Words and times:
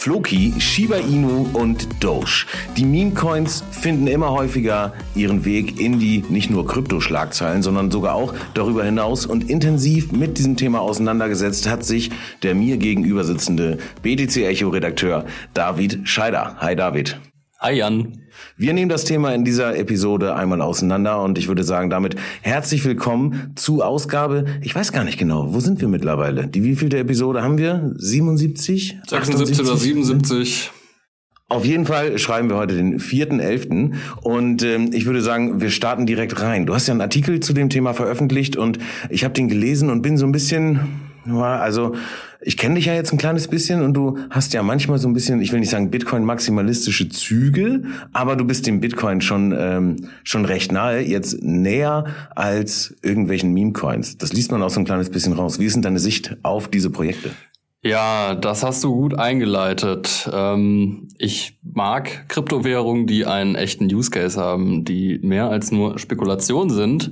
Floki, 0.00 0.54
Shiba 0.58 0.96
Inu 0.96 1.50
und 1.52 2.02
Doge. 2.02 2.46
Die 2.74 2.86
Meme-Coins 2.86 3.62
finden 3.70 4.06
immer 4.06 4.30
häufiger 4.30 4.94
ihren 5.14 5.44
Weg 5.44 5.78
in 5.78 5.98
die 5.98 6.24
nicht 6.30 6.48
nur 6.48 6.66
Kryptoschlagzeilen, 6.66 7.62
sondern 7.62 7.90
sogar 7.90 8.14
auch 8.14 8.32
darüber 8.54 8.82
hinaus. 8.82 9.26
Und 9.26 9.50
intensiv 9.50 10.10
mit 10.10 10.38
diesem 10.38 10.56
Thema 10.56 10.80
auseinandergesetzt 10.80 11.68
hat 11.68 11.84
sich 11.84 12.10
der 12.42 12.54
mir 12.54 12.78
gegenüber 12.78 13.24
sitzende 13.24 13.76
BTC 14.00 14.38
Echo-Redakteur 14.38 15.26
David 15.52 16.08
Scheider. 16.08 16.56
Hi 16.60 16.74
David. 16.74 17.20
Hi 17.62 17.74
Jan. 17.74 18.22
Wir 18.56 18.72
nehmen 18.72 18.88
das 18.88 19.04
Thema 19.04 19.34
in 19.34 19.44
dieser 19.44 19.76
Episode 19.76 20.34
einmal 20.34 20.62
auseinander 20.62 21.22
und 21.22 21.36
ich 21.36 21.46
würde 21.46 21.62
sagen 21.62 21.90
damit 21.90 22.16
herzlich 22.40 22.82
willkommen 22.86 23.52
zu 23.54 23.82
Ausgabe, 23.82 24.46
ich 24.62 24.74
weiß 24.74 24.92
gar 24.92 25.04
nicht 25.04 25.18
genau, 25.18 25.52
wo 25.52 25.60
sind 25.60 25.78
wir 25.82 25.88
mittlerweile? 25.88 26.46
Die 26.46 26.64
wievielte 26.64 26.96
Episode 26.96 27.42
haben 27.42 27.58
wir? 27.58 27.92
77? 27.96 29.00
76 29.06 29.60
oder 29.60 29.76
77? 29.76 30.70
Auf 31.50 31.66
jeden 31.66 31.84
Fall 31.84 32.18
schreiben 32.18 32.48
wir 32.48 32.56
heute 32.56 32.76
den 32.76 32.98
4.11. 32.98 33.92
Und 34.22 34.62
ähm, 34.62 34.92
ich 34.94 35.04
würde 35.04 35.20
sagen, 35.20 35.60
wir 35.60 35.68
starten 35.68 36.06
direkt 36.06 36.40
rein. 36.40 36.64
Du 36.64 36.74
hast 36.74 36.86
ja 36.86 36.94
einen 36.94 37.02
Artikel 37.02 37.40
zu 37.40 37.52
dem 37.52 37.68
Thema 37.68 37.92
veröffentlicht 37.92 38.56
und 38.56 38.78
ich 39.10 39.22
habe 39.22 39.34
den 39.34 39.50
gelesen 39.50 39.90
und 39.90 40.00
bin 40.00 40.16
so 40.16 40.24
ein 40.24 40.32
bisschen, 40.32 40.80
also 41.28 41.94
ich 42.42 42.56
kenne 42.56 42.76
dich 42.76 42.86
ja 42.86 42.94
jetzt 42.94 43.12
ein 43.12 43.18
kleines 43.18 43.48
bisschen 43.48 43.82
und 43.82 43.94
du 43.94 44.18
hast 44.30 44.52
ja 44.54 44.62
manchmal 44.62 44.98
so 44.98 45.08
ein 45.08 45.12
bisschen, 45.12 45.40
ich 45.40 45.52
will 45.52 45.60
nicht 45.60 45.70
sagen 45.70 45.90
Bitcoin-maximalistische 45.90 47.08
Züge, 47.10 47.82
aber 48.12 48.36
du 48.36 48.44
bist 48.44 48.66
dem 48.66 48.80
Bitcoin 48.80 49.20
schon, 49.20 49.54
ähm, 49.56 50.08
schon 50.24 50.44
recht 50.44 50.72
nahe, 50.72 51.00
jetzt 51.00 51.42
näher 51.42 52.06
als 52.34 52.96
irgendwelchen 53.02 53.52
Meme-Coins. 53.52 54.18
Das 54.18 54.32
liest 54.32 54.52
man 54.52 54.62
auch 54.62 54.70
so 54.70 54.80
ein 54.80 54.86
kleines 54.86 55.10
bisschen 55.10 55.34
raus. 55.34 55.58
Wie 55.58 55.66
ist 55.66 55.74
denn 55.74 55.82
deine 55.82 55.98
Sicht 55.98 56.36
auf 56.42 56.68
diese 56.68 56.90
Projekte? 56.90 57.30
Ja, 57.82 58.34
das 58.34 58.62
hast 58.62 58.84
du 58.84 58.94
gut 58.94 59.18
eingeleitet. 59.18 60.28
Ähm, 60.32 61.08
ich 61.18 61.58
mag 61.62 62.28
Kryptowährungen, 62.28 63.06
die 63.06 63.24
einen 63.24 63.54
echten 63.54 63.84
Use 63.84 64.10
Case 64.10 64.38
haben, 64.38 64.84
die 64.84 65.18
mehr 65.22 65.48
als 65.48 65.72
nur 65.72 65.98
Spekulation 65.98 66.68
sind, 66.68 67.10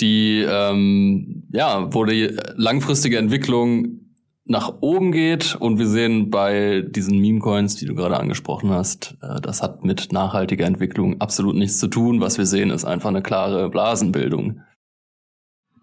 die 0.00 0.44
ähm, 0.48 1.44
ja, 1.52 1.92
wo 1.94 2.04
die 2.04 2.36
langfristige 2.56 3.18
Entwicklung 3.18 4.03
nach 4.46 4.74
oben 4.80 5.10
geht 5.12 5.56
und 5.58 5.78
wir 5.78 5.86
sehen 5.86 6.30
bei 6.30 6.82
diesen 6.86 7.18
Meme-Coins, 7.18 7.76
die 7.76 7.86
du 7.86 7.94
gerade 7.94 8.18
angesprochen 8.18 8.70
hast, 8.70 9.16
äh, 9.22 9.40
das 9.40 9.62
hat 9.62 9.84
mit 9.84 10.12
nachhaltiger 10.12 10.66
Entwicklung 10.66 11.20
absolut 11.20 11.56
nichts 11.56 11.78
zu 11.78 11.88
tun. 11.88 12.20
Was 12.20 12.36
wir 12.36 12.46
sehen, 12.46 12.70
ist 12.70 12.84
einfach 12.84 13.08
eine 13.08 13.22
klare 13.22 13.70
Blasenbildung. 13.70 14.60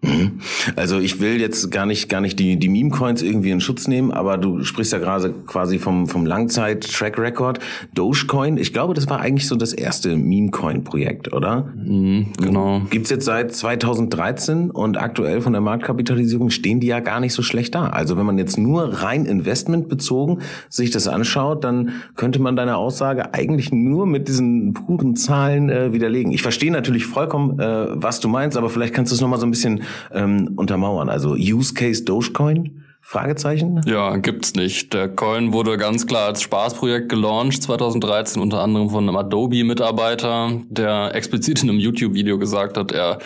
Mhm. 0.02 0.40
Also 0.74 0.98
ich 0.98 1.20
will 1.20 1.40
jetzt 1.40 1.70
gar 1.70 1.86
nicht 1.86 2.08
gar 2.08 2.20
nicht 2.20 2.38
die 2.40 2.58
die 2.58 2.68
Meme 2.68 2.90
Coins 2.90 3.22
irgendwie 3.22 3.50
in 3.50 3.60
Schutz 3.60 3.86
nehmen, 3.86 4.10
aber 4.10 4.36
du 4.36 4.64
sprichst 4.64 4.92
ja 4.92 4.98
gerade 4.98 5.32
quasi 5.46 5.78
vom 5.78 6.08
vom 6.08 6.26
Langzeit 6.26 6.90
Track 6.92 7.18
Record 7.18 7.60
Dogecoin. 7.94 8.56
Ich 8.56 8.72
glaube, 8.72 8.94
das 8.94 9.08
war 9.08 9.20
eigentlich 9.20 9.46
so 9.46 9.54
das 9.54 9.72
erste 9.72 10.16
Meme 10.16 10.50
Coin 10.50 10.82
Projekt, 10.82 11.32
oder? 11.32 11.72
Mhm, 11.76 12.32
genau. 12.36 12.82
Gibt's 12.90 13.10
jetzt 13.10 13.26
seit 13.26 13.54
2013 13.54 14.72
und 14.72 14.96
aktuell 14.96 15.40
von 15.40 15.52
der 15.52 15.62
Marktkapitalisierung 15.62 16.50
stehen 16.50 16.80
die 16.80 16.88
ja 16.88 16.98
gar 16.98 17.20
nicht 17.20 17.32
so 17.32 17.42
schlecht 17.42 17.76
da. 17.76 17.86
Also 17.86 18.16
wenn 18.16 18.26
man 18.26 18.38
jetzt 18.38 18.58
nur 18.58 19.02
rein 19.02 19.24
Investment 19.24 19.88
bezogen 19.88 20.40
sich 20.68 20.90
das 20.90 21.06
anschaut, 21.06 21.62
dann 21.62 21.92
könnte 22.16 22.40
man 22.40 22.56
deine 22.56 22.76
Aussage 22.76 23.34
eigentlich 23.34 23.70
nur 23.70 24.06
mit 24.06 24.26
diesen 24.26 24.72
puren 24.72 25.14
Zahlen 25.14 25.70
äh, 25.70 25.92
widerlegen. 25.92 26.32
Ich 26.32 26.42
verstehe 26.42 26.72
natürlich 26.72 27.06
vollkommen, 27.06 27.60
äh, 27.60 27.86
was 27.90 28.18
du 28.18 28.28
meinst, 28.28 28.56
aber 28.56 28.68
vielleicht 28.68 28.94
kannst 28.94 29.12
du 29.12 29.14
es 29.14 29.20
noch 29.20 29.28
mal 29.28 29.38
so 29.38 29.46
ein 29.46 29.50
bisschen 29.50 29.82
ähm, 30.12 30.52
untermauern. 30.56 31.08
Also 31.08 31.32
Use 31.32 31.74
Case 31.74 32.04
Dogecoin? 32.04 32.82
Fragezeichen? 33.04 33.80
Ja, 33.84 34.16
gibt's 34.16 34.54
nicht. 34.54 34.94
Der 34.94 35.08
Coin 35.08 35.52
wurde 35.52 35.76
ganz 35.76 36.06
klar 36.06 36.28
als 36.28 36.40
Spaßprojekt 36.40 37.08
gelauncht 37.08 37.62
2013, 37.62 38.40
unter 38.40 38.60
anderem 38.60 38.90
von 38.90 39.08
einem 39.08 39.16
Adobe-Mitarbeiter, 39.16 40.60
der 40.68 41.14
explizit 41.14 41.62
in 41.62 41.68
einem 41.68 41.80
YouTube-Video 41.80 42.38
gesagt 42.38 42.78
hat, 42.78 42.92
er 42.92 43.18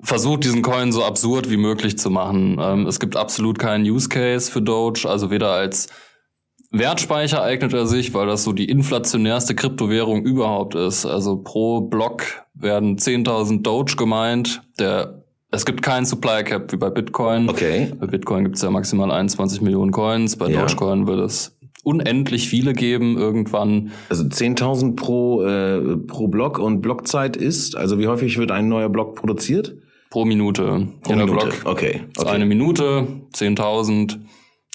versucht 0.00 0.44
diesen 0.44 0.62
Coin 0.62 0.90
so 0.92 1.04
absurd 1.04 1.48
wie 1.48 1.56
möglich 1.56 1.96
zu 1.96 2.10
machen. 2.10 2.58
Ähm, 2.60 2.86
es 2.86 2.98
gibt 2.98 3.16
absolut 3.16 3.58
keinen 3.58 3.84
Use 3.84 4.08
Case 4.08 4.50
für 4.50 4.60
Doge, 4.60 5.08
also 5.08 5.30
weder 5.30 5.52
als 5.52 5.88
Wertspeicher 6.70 7.40
eignet 7.40 7.72
er 7.72 7.86
sich, 7.86 8.14
weil 8.14 8.26
das 8.26 8.42
so 8.42 8.52
die 8.52 8.68
inflationärste 8.68 9.54
Kryptowährung 9.54 10.24
überhaupt 10.24 10.74
ist. 10.74 11.06
Also 11.06 11.36
pro 11.36 11.82
Block 11.82 12.24
werden 12.52 12.98
10.000 12.98 13.62
Doge 13.62 13.94
gemeint. 13.94 14.62
Der 14.80 15.23
es 15.54 15.64
gibt 15.64 15.82
keinen 15.82 16.06
Supply 16.06 16.44
Cap 16.44 16.72
wie 16.72 16.76
bei 16.76 16.90
Bitcoin. 16.90 17.48
Okay. 17.48 17.92
Bei 17.98 18.06
Bitcoin 18.06 18.44
gibt 18.44 18.56
es 18.56 18.62
ja 18.62 18.70
maximal 18.70 19.10
21 19.10 19.60
Millionen 19.60 19.92
Coins. 19.92 20.36
Bei 20.36 20.48
ja. 20.48 20.60
Dogecoin 20.60 21.06
wird 21.06 21.20
es 21.20 21.56
unendlich 21.82 22.48
viele 22.48 22.72
geben 22.72 23.16
irgendwann. 23.16 23.92
Also 24.08 24.24
10.000 24.24 24.96
pro, 24.96 25.44
äh, 25.44 25.96
pro 25.96 26.28
Block 26.28 26.58
und 26.58 26.80
Blockzeit 26.80 27.36
ist, 27.36 27.76
also 27.76 27.98
wie 27.98 28.08
häufig 28.08 28.38
wird 28.38 28.50
ein 28.50 28.68
neuer 28.68 28.88
Block 28.88 29.14
produziert? 29.14 29.76
Pro 30.10 30.24
Minute. 30.24 30.88
Pro 31.02 31.12
Jeder 31.12 31.26
Minute. 31.26 31.46
Block 31.46 31.66
okay. 31.66 32.02
okay. 32.16 32.28
eine 32.28 32.46
Minute, 32.46 33.06
10.000. 33.34 34.18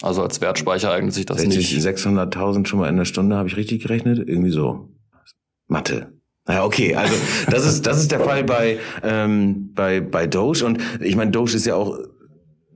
Also 0.01 0.21
als 0.21 0.39
Wertspeicher 0.39 0.91
eignet 0.91 1.13
sich 1.13 1.25
das 1.25 1.41
60, 1.41 1.75
nicht. 1.75 1.87
600.000 1.87 2.65
schon 2.67 2.79
mal 2.79 2.89
in 2.89 2.95
der 2.95 3.05
Stunde, 3.05 3.35
habe 3.35 3.49
ich 3.49 3.57
richtig 3.57 3.81
gerechnet? 3.81 4.19
Irgendwie 4.19 4.51
so. 4.51 4.89
Mathe. 5.67 6.18
Naja, 6.49 6.65
okay, 6.65 6.95
also 6.95 7.13
das 7.51 7.63
ist 7.63 7.85
das 7.85 7.99
ist 7.99 8.11
der 8.11 8.21
Fall 8.21 8.43
bei 8.43 8.79
ähm, 9.03 9.69
bei 9.75 10.01
bei 10.01 10.25
Doge 10.25 10.65
und 10.65 10.79
ich 10.99 11.15
meine 11.15 11.29
Doge 11.29 11.53
ist 11.55 11.67
ja 11.67 11.75
auch 11.75 11.99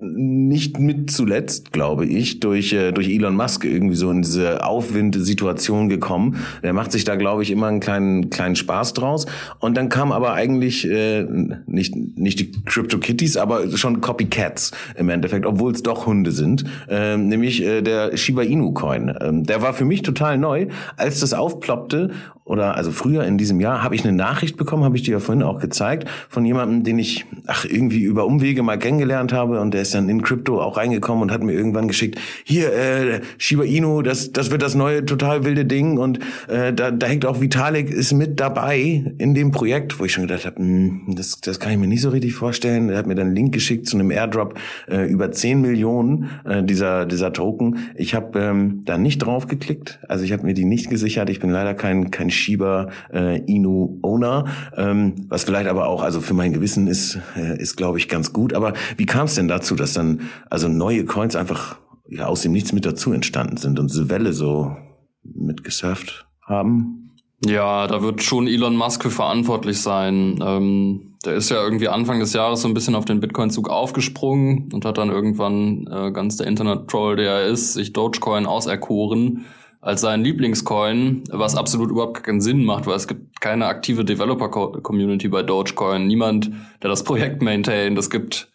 nicht 0.04 0.80
mit 0.80 1.12
zuletzt, 1.12 1.72
glaube 1.72 2.06
ich, 2.06 2.40
durch, 2.40 2.74
äh, 2.74 2.92
durch 2.92 3.10
Elon 3.10 3.36
Musk 3.36 3.64
irgendwie 3.64 3.96
so 3.96 4.12
in 4.12 4.22
diese 4.22 4.66
Aufwind-Situation 4.66 5.90
gekommen. 5.90 6.38
Der 6.62 6.74
macht 6.74 6.92
sich 6.92 7.06
da, 7.06 7.16
glaube 7.16 7.44
ich, 7.44 7.52
immer 7.52 7.68
einen 7.68 7.80
kleinen, 7.80 8.30
kleinen 8.30 8.56
Spaß 8.56 8.94
draus. 8.94 9.26
Und 9.60 9.78
dann 9.78 9.90
kam 9.90 10.12
aber 10.12 10.34
eigentlich 10.34 10.88
äh, 10.90 11.24
nicht, 11.66 11.96
nicht 11.96 12.40
die 12.40 12.52
Crypto 12.66 12.98
Kitties, 12.98 13.38
aber 13.38 13.76
schon 13.78 14.02
Copycats 14.02 14.72
im 14.98 15.10
Endeffekt, 15.10 15.46
obwohl 15.46 15.72
es 15.72 15.84
doch 15.84 16.06
Hunde 16.06 16.32
sind. 16.32 16.66
Äh, 16.90 17.18
nämlich 17.18 17.64
äh, 17.64 17.82
der 17.82 18.18
Shiba 18.18 18.42
Inu 18.42 18.74
Coin. 18.74 19.16
Ähm, 19.22 19.46
der 19.46 19.62
war 19.62 19.74
für 19.74 19.86
mich 19.86 20.02
total 20.02 20.38
neu, 20.38 20.68
als 20.98 21.22
das 21.22 21.34
aufploppte 21.34 22.12
oder 22.46 22.76
also 22.76 22.92
früher 22.92 23.24
in 23.24 23.38
diesem 23.38 23.62
Jahr 23.62 23.84
habe 23.84 23.96
ich 23.96 24.04
eine 24.04 24.16
Nachricht 24.16 24.58
bekommen, 24.58 24.84
habe 24.84 24.98
ich 24.98 25.04
dir 25.04 25.12
ja 25.12 25.20
vorhin 25.20 25.44
auch 25.44 25.60
gezeigt, 25.60 26.10
von 26.28 26.44
jemandem, 26.44 26.84
den 26.84 27.00
ich 27.00 27.26
ach 27.48 27.66
irgendwie 27.66 28.02
über 28.04 28.26
Umwege 28.26 28.64
mal 28.64 28.78
kennengelernt 28.78 29.32
habe 29.32 29.62
und 29.62 29.74
der 29.74 29.84
ist 29.84 29.94
dann 29.96 30.10
in 30.10 30.22
Crypto 30.22 30.62
auch 30.62 30.76
reingekommen 30.76 31.24
und 31.24 31.32
hat 31.32 31.42
mir 31.42 31.54
irgendwann 31.54 31.88
geschickt, 31.88 32.20
hier 32.44 32.74
äh, 32.74 33.22
Shiba 33.38 33.64
Inu, 33.64 34.02
das 34.02 34.34
das 34.34 34.52
wird 34.52 34.62
das 34.62 34.76
neue 34.76 35.06
total 35.06 35.46
wilde 35.46 35.64
Ding 35.64 35.98
und 35.98 36.20
äh, 36.50 36.74
da, 36.74 36.92
da 36.92 37.08
hängt 37.08 37.26
auch 37.26 37.40
Vitalik 37.40 37.90
ist 37.90 38.12
mit 38.12 38.40
dabei 38.42 39.14
in 39.18 39.34
dem 39.34 39.52
Projekt, 39.52 40.00
wo 40.00 40.06
ich 40.06 40.12
schon 40.12 40.28
gedacht 40.28 40.46
habe, 40.46 40.58
hm, 40.58 41.16
das 41.16 41.40
das 41.40 41.60
kann 41.62 41.72
ich 41.72 41.78
mir 41.78 41.88
nicht 41.88 42.02
so 42.02 42.10
richtig 42.10 42.34
vorstellen. 42.34 42.90
Er 42.90 42.98
hat 42.98 43.08
mir 43.08 43.16
dann 43.16 43.28
einen 43.28 43.36
Link 43.36 43.54
geschickt 43.54 43.88
zu 43.88 43.96
einem 43.96 44.12
Airdrop 44.12 44.60
äh, 44.90 45.10
über 45.10 45.32
10 45.32 45.62
Millionen 45.62 46.30
äh, 46.44 46.62
dieser 46.62 47.06
dieser 47.06 47.32
Token. 47.32 47.90
Ich 47.96 48.16
habe 48.16 48.38
ähm, 48.40 48.82
da 48.84 48.98
nicht 48.98 49.20
drauf 49.20 49.48
geklickt, 49.48 50.00
also 50.10 50.26
ich 50.26 50.34
habe 50.34 50.44
mir 50.44 50.54
die 50.54 50.66
nicht 50.66 50.90
gesichert. 50.90 51.30
Ich 51.30 51.40
bin 51.40 51.50
leider 51.50 51.74
kein 51.74 52.12
kein 52.12 52.32
Shiba 52.34 52.90
äh, 53.14 53.40
Inu 53.46 54.00
Owner, 54.02 54.46
ähm, 54.76 55.28
was 55.30 55.44
vielleicht 55.44 55.68
aber 55.68 55.88
auch, 55.88 56.04
also 56.04 56.22
für 56.22 56.34
mein 56.34 56.54
Gewissen 56.54 56.88
ist, 56.88 57.20
äh, 57.36 57.58
ist 57.60 57.76
glaube 57.78 57.98
ich 57.98 58.10
ganz 58.10 58.34
gut. 58.34 58.54
Aber 58.54 58.74
wie 58.98 59.06
kam 59.06 59.26
es 59.26 59.36
denn 59.36 59.48
dazu, 59.48 59.76
dass 59.76 59.94
dann 59.94 60.22
also 60.50 60.68
neue 60.68 61.06
Coins 61.06 61.36
einfach 61.36 61.78
ja, 62.08 62.28
aus 62.28 62.42
dem 62.42 62.52
Nichts 62.52 62.74
mit 62.74 62.86
dazu 62.86 63.14
entstanden 63.14 63.58
sind 63.58 63.80
und 63.80 63.92
diese 63.92 64.10
Welle 64.10 64.34
so 64.34 64.76
mitgesurft 65.24 66.28
haben? 66.42 67.12
Ja, 67.46 67.88
da 67.88 68.02
wird 68.02 68.24
schon 68.24 68.48
Elon 68.48 68.76
Musk 68.76 69.04
für 69.04 69.10
verantwortlich 69.10 69.82
sein. 69.82 70.40
Ähm, 70.42 71.16
der 71.26 71.36
ist 71.36 71.50
ja 71.50 71.62
irgendwie 71.62 71.90
Anfang 71.90 72.20
des 72.20 72.34
Jahres 72.34 72.62
so 72.62 72.68
ein 72.68 72.74
bisschen 72.74 72.96
auf 72.96 73.06
den 73.06 73.20
Bitcoin-Zug 73.20 73.70
aufgesprungen 73.70 74.70
und 74.74 74.86
hat 74.86 74.98
dann 74.98 75.10
irgendwann, 75.10 75.88
äh, 75.92 76.12
ganz 76.12 76.38
der 76.38 76.48
Internet-Troll, 76.48 77.18
der 77.18 77.32
er 77.32 77.46
ist, 77.48 77.74
sich 77.74 77.94
Dogecoin 77.94 78.46
auserkoren 78.46 79.46
als 79.84 80.00
seinen 80.00 80.24
Lieblingscoin, 80.24 81.26
was 81.30 81.56
absolut 81.56 81.92
überhaupt 81.92 82.24
keinen 82.24 82.40
Sinn 82.40 82.64
macht, 82.64 82.88
weil 82.88 82.96
es 82.96 83.08
gibt 83.08 83.42
keine 83.42 83.66
aktive 83.66 84.06
Developer-Community 84.06 85.28
bei 85.28 85.44
Dogecoin, 85.44 86.08
niemand, 86.08 86.52
der 86.82 86.90
das 86.90 87.04
Projekt 87.04 87.42
maintaint. 87.42 87.98
Es 87.98 88.10
gibt, 88.10 88.50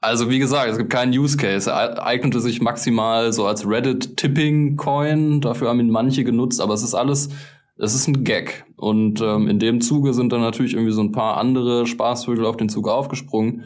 also 0.00 0.30
wie 0.30 0.40
gesagt, 0.40 0.68
es 0.72 0.78
gibt 0.78 0.90
keinen 0.90 1.16
Use 1.16 1.36
Case. 1.36 1.70
Er 1.70 2.04
eignete 2.04 2.40
sich 2.40 2.60
maximal 2.60 3.32
so 3.32 3.46
als 3.46 3.64
Reddit-Tipping-Coin, 3.68 5.40
dafür 5.40 5.68
haben 5.68 5.78
ihn 5.78 5.90
manche 5.90 6.24
genutzt, 6.24 6.60
aber 6.60 6.74
es 6.74 6.82
ist 6.82 6.94
alles, 6.94 7.28
es 7.76 7.94
ist 7.94 8.08
ein 8.08 8.24
Gag. 8.24 8.64
Und 8.76 9.20
ähm, 9.20 9.46
in 9.46 9.60
dem 9.60 9.80
Zuge 9.80 10.12
sind 10.12 10.32
dann 10.32 10.40
natürlich 10.40 10.74
irgendwie 10.74 10.92
so 10.92 11.02
ein 11.02 11.12
paar 11.12 11.36
andere 11.36 11.86
Spaßvögel 11.86 12.46
auf 12.46 12.56
den 12.56 12.68
Zug 12.68 12.88
aufgesprungen. 12.88 13.62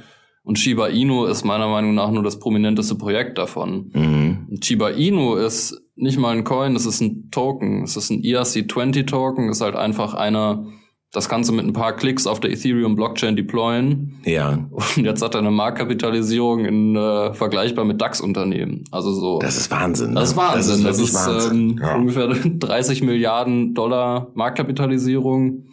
Und 0.46 0.60
Shiba 0.60 0.86
Inu 0.86 1.24
ist 1.24 1.42
meiner 1.42 1.66
Meinung 1.66 1.94
nach 1.96 2.12
nur 2.12 2.22
das 2.22 2.38
prominenteste 2.38 2.94
Projekt 2.94 3.36
davon. 3.36 3.90
Mhm. 3.92 4.58
Shiba 4.62 4.90
Inu 4.90 5.34
ist 5.34 5.82
nicht 5.96 6.18
mal 6.20 6.36
ein 6.36 6.44
Coin, 6.44 6.76
es 6.76 6.86
ist 6.86 7.00
ein 7.00 7.30
Token. 7.32 7.82
Es 7.82 7.96
ist 7.96 8.10
ein 8.10 8.22
ERC20 8.22 9.06
Token, 9.08 9.48
ist 9.48 9.60
halt 9.60 9.74
einfach 9.74 10.14
einer 10.14 10.64
Das 11.10 11.28
kannst 11.28 11.48
du 11.50 11.52
mit 11.52 11.64
ein 11.66 11.72
paar 11.72 11.96
Klicks 11.96 12.28
auf 12.28 12.38
der 12.38 12.52
Ethereum-Blockchain 12.52 13.34
deployen. 13.34 14.20
Ja. 14.24 14.68
Und 14.70 15.04
jetzt 15.04 15.20
hat 15.20 15.34
er 15.34 15.40
eine 15.40 15.50
Marktkapitalisierung 15.50 16.64
in 16.64 16.94
äh, 16.94 17.34
vergleichbar 17.34 17.84
mit 17.84 18.00
DAX-Unternehmen. 18.00 18.84
Also 18.92 19.12
so. 19.12 19.38
Das 19.40 19.56
ist 19.56 19.70
Wahnsinn. 19.72 20.14
Das 20.14 20.30
ist 20.30 20.36
ne? 20.36 20.42
Wahnsinn. 20.42 20.84
Das 20.84 20.98
wirklich 20.98 21.12
ist, 21.12 21.50
ähm, 21.50 21.80
Ja. 21.82 21.96
ungefähr 21.96 22.28
30 22.58 23.02
Milliarden 23.02 23.74
Dollar 23.74 24.30
Marktkapitalisierung. 24.34 25.64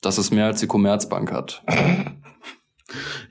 Das 0.00 0.18
ist 0.18 0.30
mehr 0.32 0.46
als 0.46 0.60
die 0.60 0.68
Commerzbank 0.68 1.32
hat. 1.32 1.64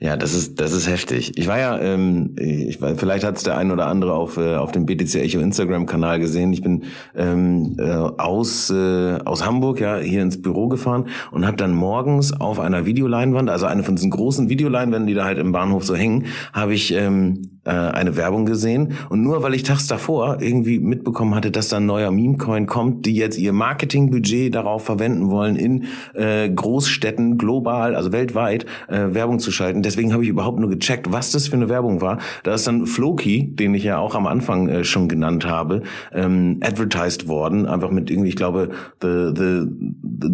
Ja, 0.00 0.16
das 0.16 0.34
ist 0.34 0.60
das 0.60 0.72
ist 0.72 0.88
heftig. 0.88 1.32
Ich 1.36 1.46
war 1.46 1.58
ja, 1.58 1.78
ähm, 1.78 2.34
ich 2.38 2.80
war, 2.80 2.94
vielleicht 2.96 3.24
hat 3.24 3.36
es 3.36 3.42
der 3.42 3.56
ein 3.56 3.70
oder 3.70 3.86
andere 3.86 4.14
auf 4.14 4.36
äh, 4.36 4.56
auf 4.56 4.72
dem 4.72 4.86
BTC 4.86 5.16
Echo 5.16 5.40
Instagram 5.40 5.86
Kanal 5.86 6.20
gesehen. 6.20 6.52
Ich 6.52 6.62
bin 6.62 6.84
ähm, 7.14 7.76
äh, 7.78 7.90
aus 7.90 8.70
äh, 8.70 9.18
aus 9.24 9.44
Hamburg 9.44 9.80
ja 9.80 9.98
hier 9.98 10.22
ins 10.22 10.40
Büro 10.40 10.68
gefahren 10.68 11.08
und 11.30 11.46
habe 11.46 11.56
dann 11.56 11.74
morgens 11.74 12.32
auf 12.32 12.60
einer 12.60 12.86
Videoleinwand, 12.86 13.50
also 13.50 13.66
eine 13.66 13.82
von 13.82 13.96
diesen 13.96 14.10
großen 14.10 14.48
Videoleinwänden, 14.48 15.06
die 15.06 15.14
da 15.14 15.24
halt 15.24 15.38
im 15.38 15.52
Bahnhof 15.52 15.84
so 15.84 15.94
hängen, 15.94 16.26
habe 16.52 16.74
ich 16.74 16.92
ähm, 16.94 17.51
äh, 17.64 17.70
eine 17.70 18.16
Werbung 18.16 18.46
gesehen 18.46 18.94
und 19.08 19.22
nur 19.22 19.42
weil 19.42 19.54
ich 19.54 19.62
tags 19.62 19.86
davor 19.86 20.38
irgendwie 20.40 20.78
mitbekommen 20.80 21.34
hatte, 21.34 21.50
dass 21.50 21.68
da 21.68 21.76
ein 21.76 21.86
neuer 21.86 22.10
Meme-Coin 22.10 22.66
kommt, 22.66 23.06
die 23.06 23.14
jetzt 23.14 23.38
ihr 23.38 23.52
Marketingbudget 23.52 24.54
darauf 24.54 24.84
verwenden 24.84 25.30
wollen, 25.30 25.56
in 25.56 25.84
äh, 26.14 26.48
Großstädten 26.48 27.38
global, 27.38 27.94
also 27.94 28.12
weltweit, 28.12 28.66
äh, 28.88 29.14
Werbung 29.14 29.38
zu 29.38 29.52
schalten. 29.52 29.82
Deswegen 29.82 30.12
habe 30.12 30.24
ich 30.24 30.28
überhaupt 30.28 30.58
nur 30.58 30.70
gecheckt, 30.70 31.12
was 31.12 31.30
das 31.30 31.48
für 31.48 31.56
eine 31.56 31.68
Werbung 31.68 32.00
war. 32.00 32.18
Da 32.42 32.54
ist 32.54 32.66
dann 32.66 32.86
Floki, 32.86 33.54
den 33.54 33.74
ich 33.74 33.84
ja 33.84 33.98
auch 33.98 34.14
am 34.14 34.26
Anfang 34.26 34.68
äh, 34.68 34.84
schon 34.84 35.08
genannt 35.08 35.46
habe, 35.46 35.82
ähm, 36.12 36.58
advertised 36.62 37.28
worden, 37.28 37.66
einfach 37.66 37.90
mit 37.90 38.10
irgendwie, 38.10 38.30
ich 38.30 38.36
glaube, 38.36 38.70
the, 39.00 39.32
the, 39.34 39.66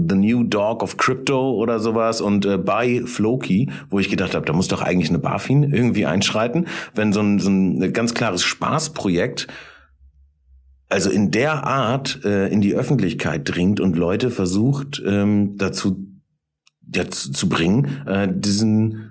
the, 0.08 0.16
New 0.18 0.42
Dog 0.44 0.82
of 0.82 0.96
Crypto 0.96 1.52
oder 1.52 1.78
sowas 1.78 2.20
und 2.20 2.44
äh, 2.44 2.58
by 2.58 3.02
Floki, 3.04 3.68
wo 3.90 3.98
ich 3.98 4.08
gedacht 4.08 4.34
habe, 4.34 4.46
da 4.46 4.52
muss 4.52 4.68
doch 4.68 4.82
eigentlich 4.82 5.10
eine 5.10 5.18
BaFin 5.18 5.62
irgendwie 5.62 6.06
einschreiten, 6.06 6.66
wenn 6.94 7.12
so 7.12 7.17
ein, 7.20 7.38
so 7.38 7.50
ein 7.50 7.92
ganz 7.92 8.14
klares 8.14 8.42
Spaßprojekt 8.42 9.48
also 10.88 11.10
in 11.10 11.30
der 11.30 11.66
Art 11.66 12.24
äh, 12.24 12.48
in 12.48 12.60
die 12.60 12.74
Öffentlichkeit 12.74 13.42
dringt 13.44 13.80
und 13.80 13.96
Leute 13.96 14.30
versucht 14.30 15.02
ähm, 15.06 15.56
dazu 15.58 16.06
ja, 16.94 17.08
zu, 17.08 17.32
zu 17.32 17.48
bringen, 17.48 18.06
äh, 18.06 18.28
diesen 18.30 19.07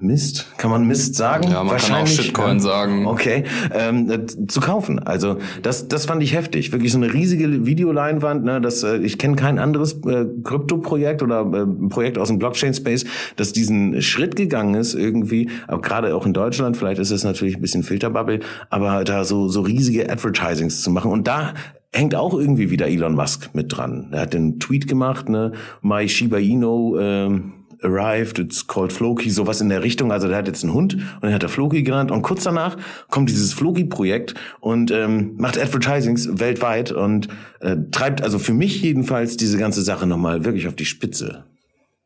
Mist, 0.00 0.46
kann 0.58 0.70
man 0.70 0.86
Mist 0.86 1.14
sagen? 1.14 1.50
Ja, 1.50 1.62
man 1.64 1.76
kann 1.76 2.02
auch 2.02 2.06
Shitcoin 2.06 2.60
sagen. 2.60 3.06
Okay, 3.06 3.44
ähm, 3.72 4.10
äh, 4.10 4.26
zu 4.46 4.60
kaufen. 4.60 4.98
Also 4.98 5.38
das, 5.62 5.88
das 5.88 6.06
fand 6.06 6.22
ich 6.22 6.34
heftig. 6.34 6.72
Wirklich 6.72 6.92
so 6.92 6.98
eine 6.98 7.12
riesige 7.12 7.66
Videoleinwand. 7.66 8.44
Ne, 8.44 8.60
das, 8.60 8.82
äh, 8.82 8.98
ich 8.98 9.18
kenne 9.18 9.36
kein 9.36 9.58
anderes 9.58 9.94
äh, 10.06 10.26
Krypto-Projekt 10.42 11.22
oder 11.22 11.40
äh, 11.40 11.88
Projekt 11.88 12.18
aus 12.18 12.28
dem 12.28 12.38
Blockchain-Space, 12.38 13.04
das 13.36 13.52
diesen 13.52 14.02
Schritt 14.02 14.36
gegangen 14.36 14.74
ist 14.74 14.94
irgendwie. 14.94 15.50
Aber 15.66 15.80
gerade 15.80 16.14
auch 16.14 16.26
in 16.26 16.32
Deutschland, 16.32 16.76
vielleicht 16.76 16.98
ist 16.98 17.10
es 17.10 17.24
natürlich 17.24 17.56
ein 17.56 17.62
bisschen 17.62 17.82
Filterbubble, 17.82 18.40
aber 18.70 19.04
da 19.04 19.24
so 19.24 19.48
so 19.48 19.60
riesige 19.62 20.10
Advertisings 20.10 20.82
zu 20.82 20.90
machen 20.90 21.10
und 21.10 21.26
da 21.26 21.54
hängt 21.92 22.14
auch 22.14 22.34
irgendwie 22.34 22.70
wieder 22.70 22.88
Elon 22.88 23.14
Musk 23.14 23.50
mit 23.54 23.74
dran. 23.74 24.08
Er 24.10 24.22
hat 24.22 24.34
den 24.34 24.58
Tweet 24.58 24.88
gemacht, 24.88 25.28
ne, 25.28 25.52
My 25.80 26.08
Shiba 26.08 26.38
Inu 26.38 26.98
ähm, 26.98 27.52
arrived, 27.84 28.38
it's 28.38 28.66
called 28.66 28.92
Floki, 28.92 29.30
sowas 29.30 29.60
in 29.60 29.68
der 29.68 29.82
Richtung. 29.82 30.12
Also 30.12 30.28
der 30.28 30.38
hat 30.38 30.46
jetzt 30.46 30.64
einen 30.64 30.74
Hund 30.74 30.94
und 30.94 31.22
den 31.22 31.34
hat 31.34 31.42
er 31.42 31.48
Floki 31.48 31.82
genannt. 31.82 32.10
Und 32.10 32.22
kurz 32.22 32.44
danach 32.44 32.76
kommt 33.08 33.28
dieses 33.28 33.52
Floki-Projekt 33.52 34.34
und 34.60 34.90
ähm, 34.90 35.34
macht 35.36 35.58
Advertisings 35.58 36.40
weltweit 36.40 36.92
und 36.92 37.28
äh, 37.60 37.76
treibt 37.90 38.22
also 38.22 38.38
für 38.38 38.54
mich 38.54 38.82
jedenfalls 38.82 39.36
diese 39.36 39.58
ganze 39.58 39.82
Sache 39.82 40.06
nochmal 40.06 40.44
wirklich 40.44 40.66
auf 40.66 40.76
die 40.76 40.84
Spitze. 40.84 41.44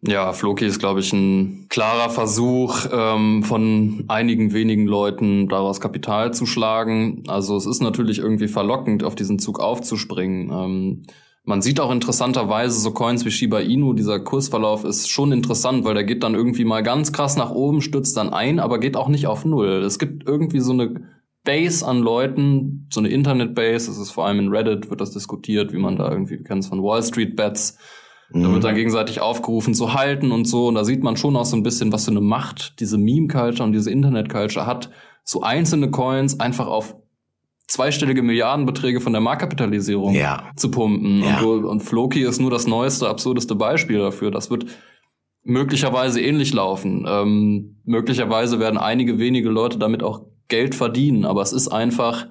Ja, 0.00 0.32
Floki 0.32 0.64
ist, 0.64 0.78
glaube 0.78 1.00
ich, 1.00 1.12
ein 1.12 1.66
klarer 1.69 2.08
Versuch 2.08 2.86
ähm, 2.92 3.42
von 3.42 4.04
einigen 4.06 4.52
wenigen 4.52 4.86
Leuten 4.86 5.48
daraus 5.48 5.80
Kapital 5.80 6.32
zu 6.32 6.46
schlagen. 6.46 7.25
Also 7.26 7.56
es 7.56 7.66
ist 7.66 7.82
natürlich 7.82 8.20
irgendwie 8.20 8.46
verlockend, 8.46 9.02
auf 9.02 9.16
diesen 9.16 9.40
Zug 9.40 9.58
aufzuspringen. 9.58 10.50
Ähm, 10.52 11.02
man 11.49 11.62
sieht 11.62 11.81
auch 11.81 11.91
interessanterweise 11.91 12.79
so 12.79 12.91
Coins 12.93 13.25
wie 13.25 13.31
Shiba 13.31 13.61
Inu, 13.61 13.95
dieser 13.95 14.21
Kursverlauf 14.21 14.85
ist 14.85 15.09
schon 15.09 15.33
interessant, 15.33 15.83
weil 15.83 15.95
der 15.95 16.05
geht 16.05 16.23
dann 16.23 16.35
irgendwie 16.35 16.67
mal 16.67 16.83
ganz 16.83 17.11
krass 17.11 17.39
nach 17.39 17.50
oben, 17.50 17.81
stürzt 17.81 18.19
dann 18.19 18.29
ein, 18.29 18.61
aber 18.61 18.79
geht 18.79 18.99
auch 18.99 19.09
nicht 19.09 19.27
auf 19.27 19.47
Null. 19.47 19.83
Es 19.83 19.99
gibt 19.99 20.29
irgendwie 20.29 20.61
so 20.61 20.73
eine 20.73 21.09
Base 21.45 21.87
an 21.87 22.00
Leuten, 22.00 22.87
so 22.93 23.00
eine 23.00 23.09
Internet-Base, 23.09 23.91
es 23.91 23.97
ist 23.97 24.11
vor 24.11 24.27
allem 24.27 24.41
in 24.41 24.49
Reddit, 24.49 24.91
wird 24.91 25.00
das 25.00 25.12
diskutiert, 25.12 25.73
wie 25.73 25.79
man 25.79 25.97
da 25.97 26.11
irgendwie, 26.12 26.37
wir 26.37 26.45
kennen 26.45 26.61
es 26.61 26.67
von 26.67 26.83
Wall 26.83 27.03
Street 27.03 27.35
Bets, 27.35 27.79
da 28.31 28.53
wird 28.53 28.62
dann 28.62 28.75
gegenseitig 28.75 29.23
aufgerufen 29.23 29.73
zu 29.73 29.95
halten 29.95 30.33
und 30.33 30.45
so. 30.45 30.67
Und 30.67 30.75
da 30.75 30.85
sieht 30.85 31.03
man 31.03 31.17
schon 31.17 31.35
auch 31.35 31.47
so 31.47 31.56
ein 31.56 31.62
bisschen, 31.62 31.93
was 31.93 32.05
für 32.05 32.11
eine 32.11 32.21
Macht 32.21 32.79
diese 32.79 32.99
Meme-Culture 32.99 33.65
und 33.65 33.73
diese 33.73 33.91
Internet-Culture 33.91 34.67
hat, 34.67 34.91
so 35.25 35.41
einzelne 35.41 35.91
Coins 35.91 36.39
einfach 36.39 36.67
auf 36.67 36.95
zweistellige 37.69 38.23
Milliardenbeträge 38.23 39.00
von 39.00 39.12
der 39.12 39.20
Marktkapitalisierung 39.20 40.15
Ja. 40.15 40.50
zu 40.56 40.70
pumpen. 40.70 41.23
Ja. 41.23 41.41
Und, 41.41 41.65
und 41.65 41.81
Floki 41.81 42.23
ist 42.23 42.41
nur 42.41 42.50
das 42.50 42.67
neueste, 42.67 43.09
absurdeste 43.09 43.55
Beispiel 43.55 43.99
dafür. 43.99 44.31
Das 44.31 44.50
wird 44.50 44.67
möglicherweise 45.44 46.20
ähnlich 46.20 46.53
laufen. 46.53 47.06
Ähm, 47.09 47.76
möglicherweise 47.85 48.59
werden 48.59 48.79
einige 48.79 49.19
wenige 49.19 49.49
Leute 49.50 49.79
damit 49.79 50.03
auch 50.03 50.23
Geld 50.49 50.75
verdienen, 50.75 51.25
aber 51.26 51.43
es 51.43 51.53
ist 51.53 51.69
einfach, 51.69 52.26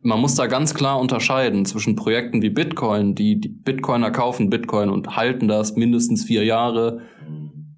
man 0.00 0.20
muss 0.20 0.34
da 0.34 0.46
ganz 0.48 0.74
klar 0.74 0.98
unterscheiden 0.98 1.64
zwischen 1.64 1.94
Projekten 1.94 2.42
wie 2.42 2.50
Bitcoin, 2.50 3.14
die, 3.14 3.38
die 3.40 3.48
Bitcoiner 3.48 4.10
kaufen 4.10 4.50
Bitcoin 4.50 4.88
und 4.90 5.14
halten 5.16 5.46
das 5.46 5.76
mindestens 5.76 6.24
vier 6.24 6.44
Jahre. 6.44 7.00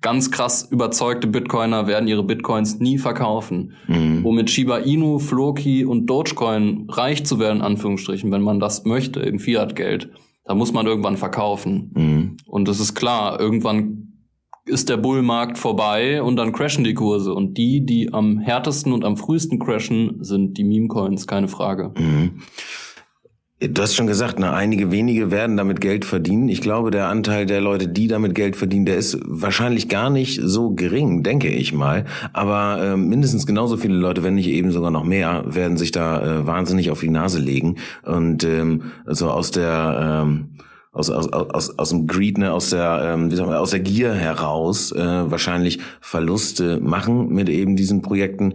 Ganz 0.04 0.30
krass 0.30 0.68
überzeugte 0.70 1.26
Bitcoiner 1.26 1.86
werden 1.86 2.06
ihre 2.08 2.22
Bitcoins 2.22 2.78
nie 2.78 2.98
verkaufen. 2.98 3.72
Mhm. 3.88 4.26
Um 4.26 4.34
mit 4.34 4.50
Shiba 4.50 4.76
Inu, 4.76 5.18
Floki 5.18 5.86
und 5.86 6.04
Dogecoin 6.04 6.84
reich 6.90 7.24
zu 7.24 7.38
werden, 7.38 7.62
Anführungsstrichen, 7.62 8.30
wenn 8.30 8.42
man 8.42 8.60
das 8.60 8.84
möchte, 8.84 9.20
in 9.20 9.38
Fiat-Geld, 9.38 10.10
da 10.44 10.54
muss 10.54 10.74
man 10.74 10.84
irgendwann 10.84 11.16
verkaufen. 11.16 11.90
Mhm. 11.94 12.36
Und 12.44 12.68
das 12.68 12.80
ist 12.80 12.94
klar, 12.94 13.40
irgendwann 13.40 14.12
ist 14.66 14.90
der 14.90 14.98
Bullmarkt 14.98 15.56
vorbei 15.56 16.22
und 16.22 16.36
dann 16.36 16.52
crashen 16.52 16.84
die 16.84 16.92
Kurse. 16.92 17.32
Und 17.32 17.56
die, 17.56 17.86
die 17.86 18.12
am 18.12 18.38
härtesten 18.38 18.92
und 18.92 19.06
am 19.06 19.16
frühesten 19.16 19.58
crashen, 19.58 20.22
sind 20.22 20.58
die 20.58 20.64
Meme-Coins, 20.64 21.26
keine 21.26 21.48
Frage. 21.48 21.94
Mhm. 21.98 22.42
Du 23.60 23.82
hast 23.82 23.94
schon 23.94 24.08
gesagt, 24.08 24.40
ne, 24.40 24.52
einige 24.52 24.90
wenige 24.90 25.30
werden 25.30 25.56
damit 25.56 25.80
Geld 25.80 26.04
verdienen. 26.04 26.48
Ich 26.48 26.60
glaube, 26.60 26.90
der 26.90 27.08
Anteil 27.08 27.46
der 27.46 27.60
Leute, 27.60 27.86
die 27.86 28.08
damit 28.08 28.34
Geld 28.34 28.56
verdienen, 28.56 28.84
der 28.84 28.96
ist 28.96 29.16
wahrscheinlich 29.24 29.88
gar 29.88 30.10
nicht 30.10 30.40
so 30.42 30.72
gering, 30.72 31.22
denke 31.22 31.48
ich 31.48 31.72
mal. 31.72 32.04
Aber 32.32 32.82
äh, 32.82 32.96
mindestens 32.96 33.46
genauso 33.46 33.76
viele 33.76 33.94
Leute, 33.94 34.24
wenn 34.24 34.34
nicht 34.34 34.48
eben 34.48 34.72
sogar 34.72 34.90
noch 34.90 35.04
mehr, 35.04 35.44
werden 35.46 35.76
sich 35.76 35.92
da 35.92 36.40
äh, 36.40 36.46
wahnsinnig 36.46 36.90
auf 36.90 36.98
die 36.98 37.10
Nase 37.10 37.38
legen 37.38 37.76
und 38.02 38.42
ähm, 38.42 38.90
so 39.06 39.30
aus 39.30 39.52
der 39.52 40.24
ähm, 40.24 40.48
aus, 40.94 41.10
aus, 41.10 41.30
aus, 41.30 41.78
aus 41.78 41.88
dem 41.90 42.06
Greed, 42.06 42.38
ne, 42.38 42.52
aus 42.52 42.70
der, 42.70 43.14
ähm, 43.14 43.30
wie 43.30 43.36
sagen 43.36 43.50
wir, 43.50 43.60
aus 43.60 43.72
der 43.72 43.80
Gier 43.80 44.14
heraus 44.14 44.92
äh, 44.92 45.30
wahrscheinlich 45.30 45.80
Verluste 46.00 46.80
machen 46.80 47.28
mit 47.30 47.48
eben 47.48 47.74
diesen 47.74 48.00
Projekten. 48.00 48.54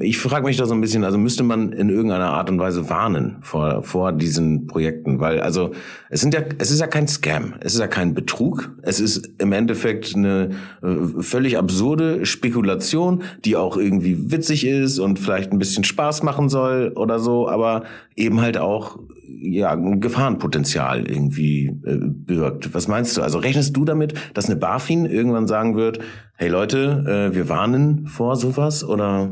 Ich 0.00 0.18
frage 0.18 0.44
mich 0.44 0.56
da 0.56 0.66
so 0.66 0.74
ein 0.74 0.80
bisschen, 0.80 1.04
also 1.04 1.16
müsste 1.16 1.44
man 1.44 1.72
in 1.72 1.88
irgendeiner 1.88 2.30
Art 2.30 2.50
und 2.50 2.58
Weise 2.58 2.90
warnen 2.90 3.36
vor, 3.40 3.84
vor 3.84 4.12
diesen 4.12 4.66
Projekten, 4.66 5.20
weil 5.20 5.40
also 5.40 5.70
es 6.10 6.20
sind 6.20 6.34
ja, 6.34 6.40
es 6.58 6.72
ist 6.72 6.80
ja 6.80 6.88
kein 6.88 7.06
Scam, 7.06 7.54
es 7.60 7.74
ist 7.74 7.80
ja 7.80 7.86
kein 7.86 8.14
Betrug, 8.14 8.70
es 8.82 8.98
ist 8.98 9.30
im 9.38 9.52
Endeffekt 9.52 10.16
eine 10.16 10.50
äh, 10.82 11.22
völlig 11.22 11.56
absurde 11.56 12.26
Spekulation, 12.26 13.22
die 13.44 13.54
auch 13.54 13.76
irgendwie 13.76 14.32
witzig 14.32 14.66
ist 14.66 14.98
und 14.98 15.20
vielleicht 15.20 15.52
ein 15.52 15.60
bisschen 15.60 15.84
Spaß 15.84 16.24
machen 16.24 16.48
soll 16.48 16.92
oder 16.96 17.20
so, 17.20 17.48
aber 17.48 17.84
eben 18.16 18.40
halt 18.40 18.58
auch 18.58 18.98
ja, 19.28 19.70
ein 19.70 20.00
Gefahrenpotenzial 20.00 21.08
irgendwie 21.08 21.66
äh, 21.84 21.98
birgt. 22.02 22.74
Was 22.74 22.88
meinst 22.88 23.16
du? 23.16 23.22
Also 23.22 23.38
rechnest 23.38 23.76
du 23.76 23.84
damit, 23.84 24.14
dass 24.34 24.46
eine 24.46 24.56
BaFin 24.56 25.06
irgendwann 25.06 25.46
sagen 25.46 25.76
wird, 25.76 25.98
hey 26.36 26.48
Leute, 26.48 27.30
äh, 27.32 27.34
wir 27.34 27.48
warnen 27.48 28.06
vor 28.06 28.36
sowas 28.36 28.84
oder? 28.84 29.30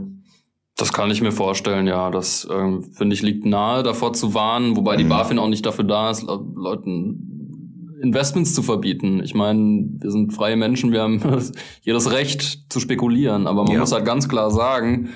Das 0.77 0.93
kann 0.93 1.11
ich 1.11 1.23
mir 1.23 1.31
vorstellen, 1.33 1.87
ja. 1.87 2.11
Das 2.11 2.49
ähm, 2.51 2.83
finde 2.93 3.15
ich 3.15 3.23
liegt 3.23 3.47
nahe, 3.47 3.83
davor 3.85 4.13
zu 4.13 4.35
warnen, 4.35 4.77
wobei 4.77 4.97
die 4.97 5.05
Mhm. 5.05 5.09
BaFin 5.11 5.39
auch 5.39 5.49
nicht 5.49 5.65
dafür 5.65 5.85
da 5.85 6.11
ist, 6.11 6.23
Le 6.23 6.39
Leuten 6.57 7.31
Investments 8.03 8.55
zu 8.55 8.63
verbieten. 8.63 9.23
Ich 9.23 9.35
meine, 9.35 9.87
wir 10.01 10.11
sind 10.11 10.35
freie 10.35 10.57
Menschen, 10.57 10.93
wir 10.93 11.01
haben 11.03 11.21
jedes 11.83 12.13
Recht 12.13 12.71
zu 12.71 12.81
spekulieren, 12.81 13.47
aber 13.47 13.65
man 13.65 13.73
Ja. 13.73 13.81
muss 13.81 13.93
halt 13.93 14.05
ganz 14.05 14.29
klar 14.29 14.51
sagen, 14.51 15.11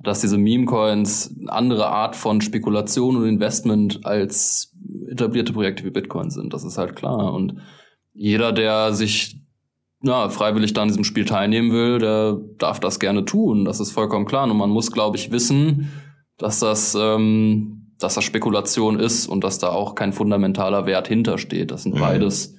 dass 0.00 0.20
diese 0.20 0.38
Meme-Coins 0.38 1.34
eine 1.40 1.52
andere 1.52 1.88
Art 1.88 2.16
von 2.16 2.40
Spekulation 2.40 3.16
und 3.16 3.26
Investment 3.26 4.04
als 4.04 4.74
etablierte 5.08 5.52
Projekte 5.52 5.84
wie 5.84 5.90
Bitcoin 5.90 6.30
sind. 6.30 6.52
Das 6.54 6.64
ist 6.64 6.78
halt 6.78 6.94
klar. 6.94 7.32
Und 7.32 7.58
jeder, 8.12 8.52
der 8.52 8.92
sich 8.92 9.40
ja, 10.02 10.28
freiwillig 10.28 10.74
da 10.74 10.82
an 10.82 10.88
diesem 10.88 11.04
Spiel 11.04 11.24
teilnehmen 11.24 11.72
will, 11.72 11.98
der 11.98 12.38
darf 12.58 12.78
das 12.78 13.00
gerne 13.00 13.24
tun. 13.24 13.64
Das 13.64 13.80
ist 13.80 13.90
vollkommen 13.90 14.26
klar. 14.26 14.48
Und 14.48 14.56
man 14.56 14.70
muss, 14.70 14.92
glaube 14.92 15.16
ich, 15.16 15.32
wissen, 15.32 15.90
dass 16.36 16.60
das, 16.60 16.96
ähm, 16.98 17.92
dass 17.98 18.14
das 18.14 18.22
Spekulation 18.22 19.00
ist 19.00 19.26
und 19.26 19.42
dass 19.42 19.58
da 19.58 19.70
auch 19.70 19.96
kein 19.96 20.12
fundamentaler 20.12 20.86
Wert 20.86 21.08
hintersteht. 21.08 21.72
Das 21.72 21.82
sind 21.82 21.96
Mhm. 21.96 22.00
beides 22.00 22.54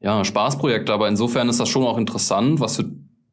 ja, 0.00 0.24
Spaßprojekt, 0.24 0.90
aber 0.90 1.06
insofern 1.08 1.48
ist 1.48 1.60
das 1.60 1.68
schon 1.68 1.84
auch 1.84 1.98
interessant, 1.98 2.58
was 2.58 2.76
für 2.76 2.90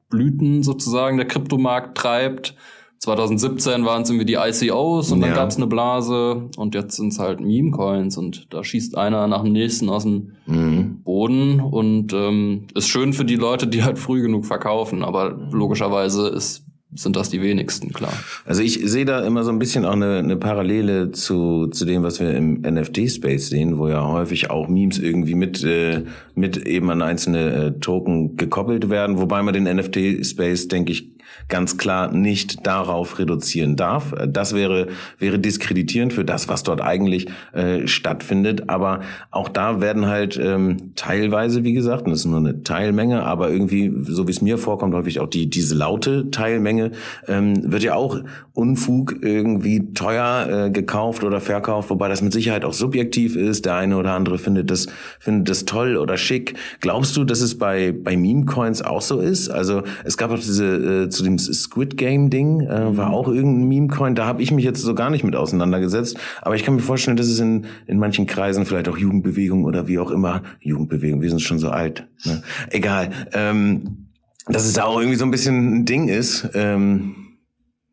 Blüten 0.10 0.64
sozusagen 0.64 1.18
der 1.18 1.28
Kryptomarkt 1.28 1.98
treibt. 1.98 2.56
2017 3.00 3.86
waren 3.86 4.02
es 4.02 4.10
irgendwie 4.10 4.26
die 4.26 4.36
ICOs 4.36 5.12
und 5.12 5.22
dann 5.22 5.30
ja. 5.30 5.36
gab 5.36 5.50
es 5.50 5.58
eine 5.58 5.68
Blase 5.68 6.50
und 6.58 6.74
jetzt 6.74 6.96
sind 6.96 7.10
es 7.14 7.20
halt 7.20 7.40
Meme-Coins 7.40 8.18
und 8.18 8.48
da 8.54 8.64
schießt 8.64 8.98
einer 8.98 9.28
nach 9.28 9.44
dem 9.44 9.54
nächsten 9.54 9.90
aus 9.90 10.04
dem 10.04 10.34
mhm. 10.46 11.02
Boden 11.04 11.60
und 11.60 12.14
ähm, 12.14 12.68
ist 12.74 12.88
schön 12.88 13.14
für 13.14 13.26
die 13.26 13.36
Leute, 13.36 13.68
die 13.68 13.84
halt 13.84 14.00
früh 14.00 14.22
genug 14.22 14.46
verkaufen, 14.46 15.04
aber 15.04 15.30
logischerweise 15.52 16.28
ist 16.28 16.64
sind 16.96 17.16
das 17.16 17.30
die 17.30 17.42
wenigsten, 17.42 17.92
klar. 17.92 18.14
Also 18.46 18.62
ich 18.62 18.80
sehe 18.90 19.06
da 19.06 19.26
immer 19.26 19.44
so 19.44 19.52
ein 19.52 19.60
bisschen 19.60 19.86
auch 19.86 19.92
eine, 19.92 20.20
eine 20.20 20.38
Parallele 20.38 21.12
zu, 21.12 21.68
zu 21.68 21.86
dem, 21.86 22.04
was 22.04 22.20
wir 22.20 22.34
im 22.34 22.62
NFT-Space 22.62 23.50
sehen, 23.50 23.78
wo 23.78 23.90
ja 23.90 24.08
häufig 24.08 24.50
auch 24.50 24.68
Memes 24.68 24.98
irgendwie 24.98 25.36
mit, 25.36 25.64
äh, 25.64 26.04
mit 26.34 26.58
eben 26.66 26.90
an 26.90 27.02
einzelne 27.02 27.54
äh, 27.54 27.80
Token 27.80 28.38
gekoppelt 28.38 28.90
werden, 28.90 29.20
wobei 29.20 29.44
man 29.44 29.54
den 29.54 29.64
NFT-Space, 29.66 30.70
denke 30.70 30.94
ich, 30.94 31.17
ganz 31.48 31.78
klar 31.78 32.12
nicht 32.12 32.66
darauf 32.66 33.20
reduzieren 33.20 33.76
darf. 33.76 34.14
Das 34.28 34.54
wäre, 34.54 34.88
wäre 35.18 35.40
diskreditierend 35.40 36.14
für 36.14 36.26
das, 36.26 36.50
was 36.50 36.64
dort 36.64 36.82
eigentlich 36.82 37.28
äh, 37.54 37.88
stattfindet. 37.88 38.70
Aber 38.70 39.02
auch 39.32 39.50
da 39.50 39.82
werden 39.82 40.08
halt 40.08 40.38
ähm, 40.42 40.92
teilweise, 40.96 41.64
wie 41.64 41.74
gesagt, 41.74 42.06
und 42.06 42.12
das 42.12 42.22
ist 42.22 42.26
nur 42.26 42.40
eine 42.40 42.64
Teilmenge, 42.64 43.24
aber 43.24 43.50
irgendwie, 43.50 43.94
so 44.04 44.28
wie 44.28 44.32
es 44.32 44.42
mir 44.42 44.58
vorkommt, 44.58 44.94
häufig 44.94 45.20
auch 45.20 45.28
die 45.28 45.50
diese 45.50 45.76
laute 45.76 46.30
Teilmenge, 46.32 46.92
ähm, 47.28 47.72
wird 47.72 47.84
ja 47.84 47.96
auch 47.96 48.20
Unfug 48.54 49.16
irgendwie 49.22 49.94
teuer 49.94 50.66
äh, 50.66 50.72
gekauft 50.72 51.24
oder 51.24 51.40
verkauft, 51.40 51.90
wobei 51.90 52.10
das 52.10 52.22
mit 52.22 52.34
Sicherheit 52.34 52.66
auch 52.66 52.74
subjektiv 52.74 53.36
ist. 53.36 53.66
Der 53.66 53.76
eine 53.76 53.98
oder 53.98 54.14
andere 54.14 54.38
findet 54.38 54.72
das, 54.72 54.88
findet 55.20 55.50
das 55.50 55.66
toll 55.66 55.98
oder 55.98 56.18
schick. 56.18 56.56
Glaubst 56.80 57.16
du, 57.18 57.24
dass 57.24 57.42
es 57.42 57.58
bei, 57.58 57.92
bei 57.92 58.18
Meme-Coins 58.18 58.82
auch 58.82 59.02
so 59.02 59.20
ist? 59.20 59.50
Also 59.50 59.84
es 60.04 60.18
gab 60.18 60.32
auch 60.32 60.40
diese 60.40 61.04
äh, 61.04 61.10
zu 61.10 61.24
dem 61.28 61.38
Squid 61.38 61.98
Game 61.98 62.30
Ding, 62.30 62.62
äh, 62.62 62.98
war 62.98 63.10
mhm. 63.10 63.14
auch 63.14 63.28
irgendein 63.28 63.68
Meme-Coin. 63.68 64.16
Da 64.16 64.26
habe 64.26 64.42
ich 64.42 64.52
mich 64.52 64.66
jetzt 64.66 64.82
so 64.82 64.96
gar 64.96 65.10
nicht 65.10 65.24
mit 65.24 65.36
auseinandergesetzt. 65.36 66.18
Aber 66.42 66.56
ich 66.56 66.64
kann 66.64 66.76
mir 66.76 66.82
vorstellen, 66.82 67.18
dass 67.18 67.28
es 67.28 67.40
in, 67.40 67.66
in 67.86 68.00
manchen 68.00 68.26
Kreisen 68.26 68.66
vielleicht 68.66 68.90
auch 68.90 68.98
Jugendbewegung 68.98 69.64
oder 69.64 69.88
wie 69.88 70.00
auch 70.00 70.12
immer, 70.12 70.44
Jugendbewegung, 70.62 71.22
wir 71.22 71.30
sind 71.30 71.42
schon 71.42 71.60
so 71.60 71.70
alt. 71.70 72.08
Ne? 72.26 72.42
Egal. 72.70 73.12
Ähm, 73.34 74.08
dass 74.48 74.66
es 74.66 74.74
da 74.74 74.86
auch 74.86 75.00
irgendwie 75.00 75.18
so 75.18 75.26
ein 75.26 75.32
bisschen 75.32 75.80
ein 75.80 75.86
Ding 75.86 76.08
ist. 76.08 76.50
Ähm, 76.54 77.27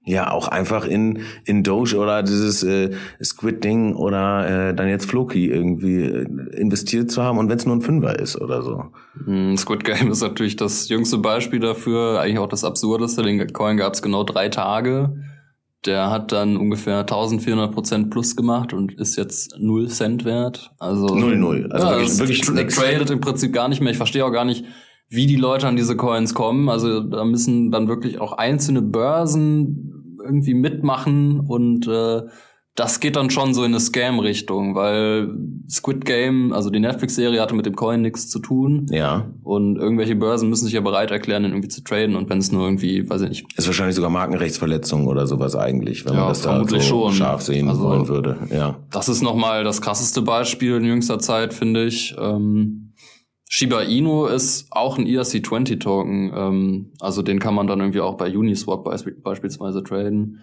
ja, 0.06 0.30
auch 0.30 0.49
einfach 0.49 0.84
in, 0.84 1.20
in 1.44 1.62
Doge 1.62 1.96
oder 1.96 2.23
dieses 2.23 2.62
äh, 2.62 2.90
Squid-Ding 3.23 3.94
oder 3.94 4.68
äh, 4.68 4.75
dann 4.75 4.88
jetzt 4.88 5.08
Floki 5.08 5.46
irgendwie 5.46 6.02
äh, 6.02 6.26
investiert 6.56 7.11
zu 7.11 7.23
haben 7.23 7.38
und 7.38 7.49
wenn 7.49 7.56
es 7.56 7.64
nur 7.64 7.76
ein 7.76 7.80
Fünfer 7.80 8.18
ist 8.18 8.38
oder 8.38 8.62
so. 8.62 8.84
Mm, 9.25 9.56
Squid 9.56 9.82
Game 9.82 10.11
ist 10.11 10.20
natürlich 10.20 10.56
das 10.56 10.90
jüngste 10.90 11.18
Beispiel 11.18 11.61
dafür, 11.61 12.20
eigentlich 12.20 12.38
auch 12.38 12.49
das 12.49 12.64
Absurdeste. 12.64 13.23
Den 13.23 13.50
Coin 13.54 13.78
gab 13.78 13.94
es 13.94 14.02
genau 14.02 14.25
drei 14.25 14.50
Tage. 14.50 15.16
Der 15.87 16.11
hat 16.11 16.32
dann 16.32 16.56
ungefähr 16.56 17.00
1400 17.00 17.73
Prozent 17.73 18.11
plus 18.11 18.37
gemacht 18.37 18.75
und 18.75 18.92
ist 18.94 19.16
jetzt 19.16 19.56
null 19.58 19.88
Cent 19.88 20.25
wert. 20.26 20.73
Also 20.78 21.06
null 21.14 21.37
null. 21.37 21.68
Also 21.70 21.87
ja, 21.87 22.18
wirklich, 22.18 22.46
wirklich 22.46 22.75
tradet 22.75 23.11
im 23.11 23.20
Prinzip 23.20 23.52
gar 23.52 23.68
nicht 23.68 23.80
mehr. 23.80 23.90
Ich 23.90 23.99
verstehe 23.99 24.25
auch 24.25 24.32
gar 24.32 24.46
nicht, 24.46 24.64
wie 25.08 25.26
die 25.26 25.37
Leute 25.37 25.66
an 25.66 25.76
diese 25.76 25.96
Coins 25.96 26.34
kommen. 26.34 26.68
Also 26.68 27.00
da 27.00 27.25
müssen 27.25 27.70
dann 27.70 27.88
wirklich 27.88 28.18
auch 28.18 28.32
einzelne 28.32 28.82
Börsen 28.82 29.93
irgendwie 30.24 30.54
mitmachen 30.54 31.40
und 31.40 31.86
äh, 31.86 32.22
das 32.74 32.98
geht 32.98 33.14
dann 33.14 33.30
schon 33.30 33.54
so 33.54 33.62
in 33.62 33.70
eine 33.70 33.78
Scam-Richtung, 33.78 34.74
weil 34.74 35.28
Squid 35.70 36.04
Game, 36.04 36.52
also 36.52 36.70
die 36.70 36.80
Netflix-Serie, 36.80 37.40
hatte 37.40 37.54
mit 37.54 37.66
dem 37.66 37.76
Coin 37.76 38.02
nichts 38.02 38.28
zu 38.28 38.40
tun. 38.40 38.86
Ja. 38.90 39.30
Und 39.44 39.76
irgendwelche 39.76 40.16
Börsen 40.16 40.48
müssen 40.48 40.64
sich 40.64 40.74
ja 40.74 40.80
bereit 40.80 41.12
erklären, 41.12 41.44
den 41.44 41.52
irgendwie 41.52 41.68
zu 41.68 41.84
traden. 41.84 42.16
Und 42.16 42.28
wenn 42.30 42.38
es 42.38 42.50
nur 42.50 42.64
irgendwie, 42.64 43.08
weiß 43.08 43.22
ich 43.22 43.28
nicht. 43.28 43.46
Ist 43.56 43.68
wahrscheinlich 43.68 43.94
sogar 43.94 44.10
Markenrechtsverletzung 44.10 45.06
oder 45.06 45.28
sowas 45.28 45.54
eigentlich, 45.54 46.04
wenn 46.04 46.14
ja, 46.14 46.20
man 46.20 46.28
das 46.30 46.42
da 46.42 46.66
so 46.66 46.80
schon. 46.80 47.12
scharf 47.12 47.42
sehen 47.42 47.68
also, 47.68 47.82
wollen 47.82 48.08
würde. 48.08 48.38
Ja. 48.50 48.80
Das 48.90 49.08
ist 49.08 49.22
nochmal 49.22 49.62
das 49.62 49.80
krasseste 49.80 50.22
Beispiel 50.22 50.74
in 50.74 50.84
jüngster 50.84 51.20
Zeit, 51.20 51.54
finde 51.54 51.84
ich. 51.84 52.16
Ähm, 52.18 52.83
Shiba 53.56 53.82
Inu 53.82 54.26
ist 54.26 54.66
auch 54.73 54.99
ein 54.99 55.06
ERC20-Token. 55.06 56.32
Ähm, 56.34 56.92
also 56.99 57.23
den 57.23 57.38
kann 57.38 57.54
man 57.54 57.68
dann 57.68 57.78
irgendwie 57.78 58.00
auch 58.00 58.16
bei 58.16 58.37
Uniswap 58.37 58.82
beisp 58.82 59.11
beispielsweise 59.23 59.84
traden. 59.84 60.40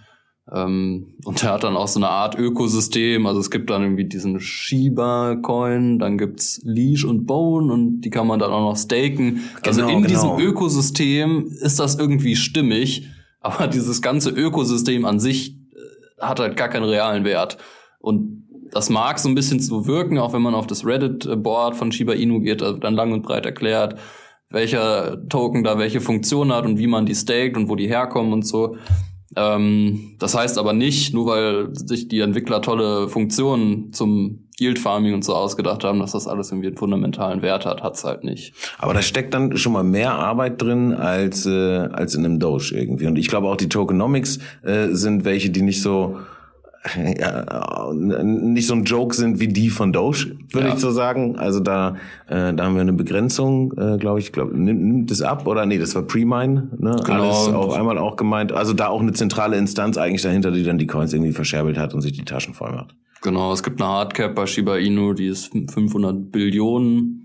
Ähm, 0.50 1.16
und 1.26 1.42
der 1.42 1.52
hat 1.52 1.66
dann 1.66 1.76
auch 1.76 1.90
so 1.90 2.00
eine 2.00 2.08
Art 2.08 2.40
Ökosystem. 2.40 3.26
Also 3.26 3.42
es 3.42 3.52
gibt 3.52 3.70
dann 3.70 3.82
irgendwie 3.82 4.06
diesen 4.06 4.40
Shiba-Coin, 4.40 6.00
dann 6.00 6.18
gibt's 6.18 6.62
Leash 6.64 7.04
und 7.04 7.26
Bone 7.26 7.74
und 7.74 8.00
die 8.00 8.12
kann 8.12 8.28
man 8.28 8.40
dann 8.40 8.52
auch 8.52 8.62
noch 8.62 8.78
staken. 8.78 9.42
Also 9.62 9.82
genau, 9.82 9.98
in 9.98 10.04
genau. 10.04 10.38
diesem 10.38 10.48
Ökosystem 10.48 11.48
ist 11.60 11.82
das 11.82 11.96
irgendwie 11.96 12.38
stimmig, 12.38 13.10
aber 13.42 13.68
dieses 13.68 14.02
ganze 14.02 14.30
Ökosystem 14.30 15.04
an 15.04 15.20
sich 15.20 15.58
äh, 15.58 16.22
hat 16.22 16.40
halt 16.40 16.56
gar 16.56 16.70
keinen 16.70 16.86
realen 16.86 17.26
Wert. 17.26 17.58
Und 18.00 18.41
das 18.72 18.90
mag 18.90 19.20
so 19.20 19.30
ein 19.30 19.36
bisschen 19.36 19.60
so 19.60 19.86
wirken, 19.86 20.18
auch 20.18 20.34
wenn 20.34 20.42
man 20.42 20.56
auf 20.56 20.68
das 20.68 20.86
Reddit-Board 20.86 21.76
von 21.76 21.92
Shiba 21.92 22.14
Inu 22.14 22.40
geht, 22.42 22.62
da 22.62 22.74
dann 22.74 22.96
lang 22.96 23.12
und 23.12 23.22
breit 23.22 23.46
erklärt, 23.46 24.00
welcher 24.50 25.28
Token 25.30 25.64
da 25.64 25.78
welche 25.78 26.02
Funktion 26.02 26.54
hat 26.54 26.66
und 26.66 26.78
wie 26.78 26.88
man 26.88 27.06
die 27.06 27.16
staked 27.16 27.58
und 27.58 27.70
wo 27.70 27.76
die 27.76 27.88
herkommen 27.88 28.34
und 28.34 28.46
so. 28.46 28.76
Ähm, 29.36 30.16
das 30.20 30.36
heißt 30.36 30.58
aber 30.58 30.74
nicht, 30.74 31.14
nur 31.14 31.28
weil 31.28 31.70
sich 31.74 32.08
die 32.08 32.20
Entwickler 32.20 32.62
tolle 32.62 33.08
Funktionen 33.08 33.94
zum 33.94 34.50
Yield 34.60 34.78
Farming 34.78 35.14
und 35.14 35.24
so 35.24 35.34
ausgedacht 35.34 35.84
haben, 35.84 36.00
dass 36.00 36.12
das 36.12 36.28
alles 36.28 36.52
irgendwie 36.52 36.68
einen 36.68 36.78
fundamentalen 36.78 37.42
Wert 37.42 37.66
hat, 37.66 37.82
hat's 37.82 38.04
halt 38.04 38.24
nicht. 38.24 38.54
Aber 38.78 38.94
da 38.94 39.02
steckt 39.02 39.34
dann 39.34 39.58
schon 39.58 39.74
mal 39.74 39.84
mehr 39.84 40.14
Arbeit 40.14 40.62
drin 40.62 40.94
als 40.94 41.46
äh, 41.46 41.50
als 41.52 42.14
in 42.14 42.26
einem 42.26 42.40
Doge 42.40 42.76
irgendwie. 42.76 43.08
Und 43.08 43.18
ich 43.18 43.28
glaube 43.28 43.48
auch 43.48 43.56
die 43.56 43.70
Tokenomics 43.70 44.40
äh, 44.64 44.90
sind 44.90 45.26
welche, 45.26 45.50
die 45.50 45.62
nicht 45.62 45.82
so 45.82 46.18
ja, 46.96 47.94
nicht 47.94 48.66
so 48.66 48.74
ein 48.74 48.86
Joke 48.86 49.16
sind 49.16 49.40
wie 49.40 49.48
die 49.48 49.70
von 49.70 49.94
Doge, 49.94 50.36
würde 50.52 50.68
ja. 50.68 50.74
ich 50.74 50.80
so 50.80 50.90
sagen. 50.90 51.38
Also 51.38 51.60
da, 51.60 51.96
äh, 52.28 52.54
da 52.54 52.64
haben 52.64 52.74
wir 52.74 52.82
eine 52.82 52.94
Begrenzung, 52.94 53.74
äh, 53.78 53.98
glaube 53.98 54.20
ich. 54.20 54.32
Glaub, 54.32 54.52
nimmt, 54.52 54.82
nimmt 54.82 55.12
das 55.12 55.22
ab 55.22 55.46
oder 55.46 55.66
nee, 55.68 55.78
das 55.78 55.94
war 55.94 56.02
Pre-Mine, 56.02 56.70
ne? 56.80 56.96
Genau. 57.06 57.24
Alles 57.24 57.54
auf 57.54 57.74
einmal 57.74 58.00
auch 58.00 58.16
gemeint. 58.16 58.52
Also 58.52 58.74
da 58.74 58.88
auch 58.88 59.02
eine 59.02 59.14
zentrale 59.14 59.58
Instanz 59.58 59.98
eigentlich 59.98 60.24
dahinter, 60.24 60.52
die 60.52 60.64
dann 60.64 60.80
die 60.80 60.88
Coins 60.88 61.14
irgendwie 61.14 61.34
verscherbelt 61.34 61.78
hat 61.78 61.94
und 61.94 62.02
sich 62.02 62.14
die 62.14 62.26
Taschen 62.26 62.56
voll 62.56 62.72
macht. 62.72 62.96
Genau, 63.22 63.54
es 63.54 63.62
gibt 63.62 63.80
eine 63.80 63.92
Hardcap 63.92 64.34
bei 64.34 64.48
Shiba 64.48 64.78
Inu, 64.78 65.14
die 65.14 65.28
ist 65.28 65.52
500 65.54 66.32
Billionen. 66.32 67.21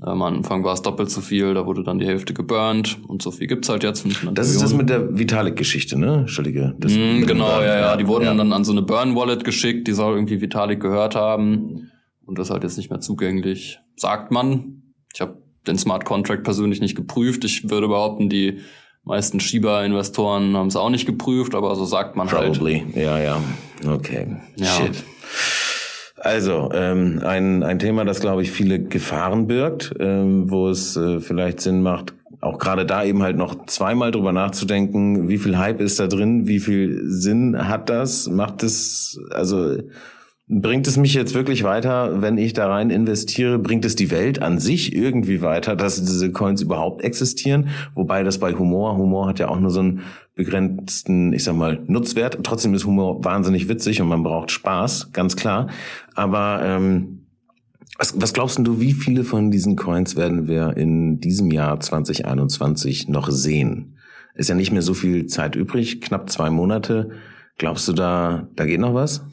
Am 0.00 0.22
Anfang 0.22 0.64
war 0.64 0.72
es 0.72 0.80
doppelt 0.80 1.10
so 1.10 1.20
viel, 1.20 1.52
da 1.52 1.66
wurde 1.66 1.84
dann 1.84 1.98
die 1.98 2.06
Hälfte 2.06 2.32
geburnt 2.32 2.98
und 3.08 3.20
so 3.20 3.30
viel 3.30 3.46
gibt's 3.46 3.68
halt 3.68 3.82
jetzt. 3.82 4.06
Das 4.06 4.22
Millionen. 4.22 4.36
ist 4.38 4.62
das 4.62 4.72
mit 4.72 4.88
der 4.88 5.18
Vitalik-Geschichte, 5.18 5.98
ne? 5.98 6.20
Entschuldige. 6.20 6.74
Das 6.78 6.92
mm, 6.92 7.26
genau, 7.26 7.60
ja, 7.60 7.78
ja. 7.78 7.96
Die 7.96 8.06
wurden 8.06 8.24
ja. 8.24 8.34
dann 8.34 8.54
an 8.54 8.64
so 8.64 8.72
eine 8.72 8.80
Burn-Wallet 8.80 9.44
geschickt, 9.44 9.86
die 9.86 9.92
soll 9.92 10.14
irgendwie 10.14 10.40
Vitalik 10.40 10.80
gehört 10.80 11.14
haben 11.14 11.90
und 12.24 12.38
das 12.38 12.46
ist 12.46 12.52
halt 12.52 12.62
jetzt 12.62 12.78
nicht 12.78 12.88
mehr 12.88 13.00
zugänglich. 13.00 13.80
Sagt 13.96 14.30
man. 14.30 14.82
Ich 15.14 15.20
habe 15.20 15.42
den 15.66 15.76
Smart 15.76 16.06
Contract 16.06 16.42
persönlich 16.42 16.80
nicht 16.80 16.96
geprüft. 16.96 17.44
Ich 17.44 17.68
würde 17.68 17.86
behaupten, 17.86 18.30
die 18.30 18.60
meisten 19.04 19.40
Shiba-Investoren 19.40 20.56
haben 20.56 20.68
es 20.68 20.76
auch 20.76 20.88
nicht 20.88 21.04
geprüft, 21.06 21.54
aber 21.54 21.74
so 21.76 21.84
sagt 21.84 22.16
man 22.16 22.28
Probably. 22.28 22.78
halt. 22.78 22.92
Probably, 22.92 23.02
ja, 23.02 23.18
ja. 23.18 23.42
Okay. 23.86 24.36
Ja. 24.56 24.66
Shit. 24.66 25.04
Also, 26.24 26.70
ähm, 26.72 27.20
ein, 27.24 27.64
ein 27.64 27.80
Thema, 27.80 28.04
das, 28.04 28.20
glaube 28.20 28.42
ich, 28.42 28.52
viele 28.52 28.78
Gefahren 28.80 29.48
birgt, 29.48 29.92
ähm, 29.98 30.48
wo 30.52 30.68
es 30.68 30.96
äh, 30.96 31.18
vielleicht 31.18 31.60
Sinn 31.60 31.82
macht, 31.82 32.14
auch 32.40 32.60
gerade 32.60 32.86
da 32.86 33.02
eben 33.02 33.24
halt 33.24 33.36
noch 33.36 33.66
zweimal 33.66 34.12
drüber 34.12 34.30
nachzudenken, 34.30 35.28
wie 35.28 35.38
viel 35.38 35.58
Hype 35.58 35.80
ist 35.80 35.98
da 35.98 36.06
drin, 36.06 36.46
wie 36.46 36.60
viel 36.60 37.00
Sinn 37.06 37.66
hat 37.66 37.90
das, 37.90 38.28
macht 38.28 38.62
es, 38.62 39.20
also 39.30 39.78
Bringt 40.54 40.86
es 40.86 40.98
mich 40.98 41.14
jetzt 41.14 41.32
wirklich 41.32 41.64
weiter, 41.64 42.20
wenn 42.20 42.36
ich 42.36 42.52
da 42.52 42.68
rein 42.68 42.90
investiere? 42.90 43.58
Bringt 43.58 43.86
es 43.86 43.96
die 43.96 44.10
Welt 44.10 44.42
an 44.42 44.58
sich 44.58 44.94
irgendwie 44.94 45.40
weiter, 45.40 45.76
dass 45.76 46.04
diese 46.04 46.30
Coins 46.30 46.60
überhaupt 46.60 47.02
existieren? 47.02 47.70
Wobei 47.94 48.22
das 48.22 48.36
bei 48.36 48.52
Humor, 48.52 48.98
Humor 48.98 49.28
hat 49.28 49.38
ja 49.38 49.48
auch 49.48 49.58
nur 49.58 49.70
so 49.70 49.80
einen 49.80 50.00
begrenzten, 50.34 51.32
ich 51.32 51.44
sag 51.44 51.56
mal, 51.56 51.82
Nutzwert. 51.86 52.40
Trotzdem 52.42 52.74
ist 52.74 52.84
Humor 52.84 53.24
wahnsinnig 53.24 53.70
witzig 53.70 54.02
und 54.02 54.08
man 54.08 54.22
braucht 54.22 54.50
Spaß, 54.50 55.12
ganz 55.14 55.36
klar. 55.36 55.68
Aber 56.14 56.60
ähm, 56.62 57.28
was, 57.96 58.20
was 58.20 58.34
glaubst 58.34 58.58
du, 58.58 58.78
wie 58.78 58.92
viele 58.92 59.24
von 59.24 59.50
diesen 59.50 59.76
Coins 59.76 60.16
werden 60.16 60.48
wir 60.48 60.76
in 60.76 61.18
diesem 61.18 61.50
Jahr 61.50 61.80
2021 61.80 63.08
noch 63.08 63.30
sehen? 63.30 63.96
Ist 64.34 64.50
ja 64.50 64.54
nicht 64.54 64.70
mehr 64.70 64.82
so 64.82 64.92
viel 64.92 65.24
Zeit 65.28 65.56
übrig, 65.56 66.02
knapp 66.02 66.28
zwei 66.28 66.50
Monate. 66.50 67.08
Glaubst 67.56 67.88
du, 67.88 67.94
da, 67.94 68.48
da 68.54 68.66
geht 68.66 68.80
noch 68.80 68.92
was? 68.92 69.24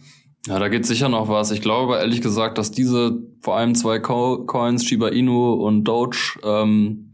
Ja, 0.47 0.57
da 0.57 0.69
geht 0.69 0.85
sicher 0.85 1.09
noch 1.09 1.27
was. 1.27 1.51
Ich 1.51 1.61
glaube 1.61 1.95
ehrlich 1.95 2.21
gesagt, 2.21 2.57
dass 2.57 2.71
diese 2.71 3.21
vor 3.41 3.57
allem 3.57 3.75
zwei 3.75 3.99
Co 3.99 4.45
Coins, 4.45 4.85
Shiba 4.85 5.09
Inu 5.09 5.53
und 5.53 5.83
Doge, 5.83 6.39
ähm, 6.43 7.13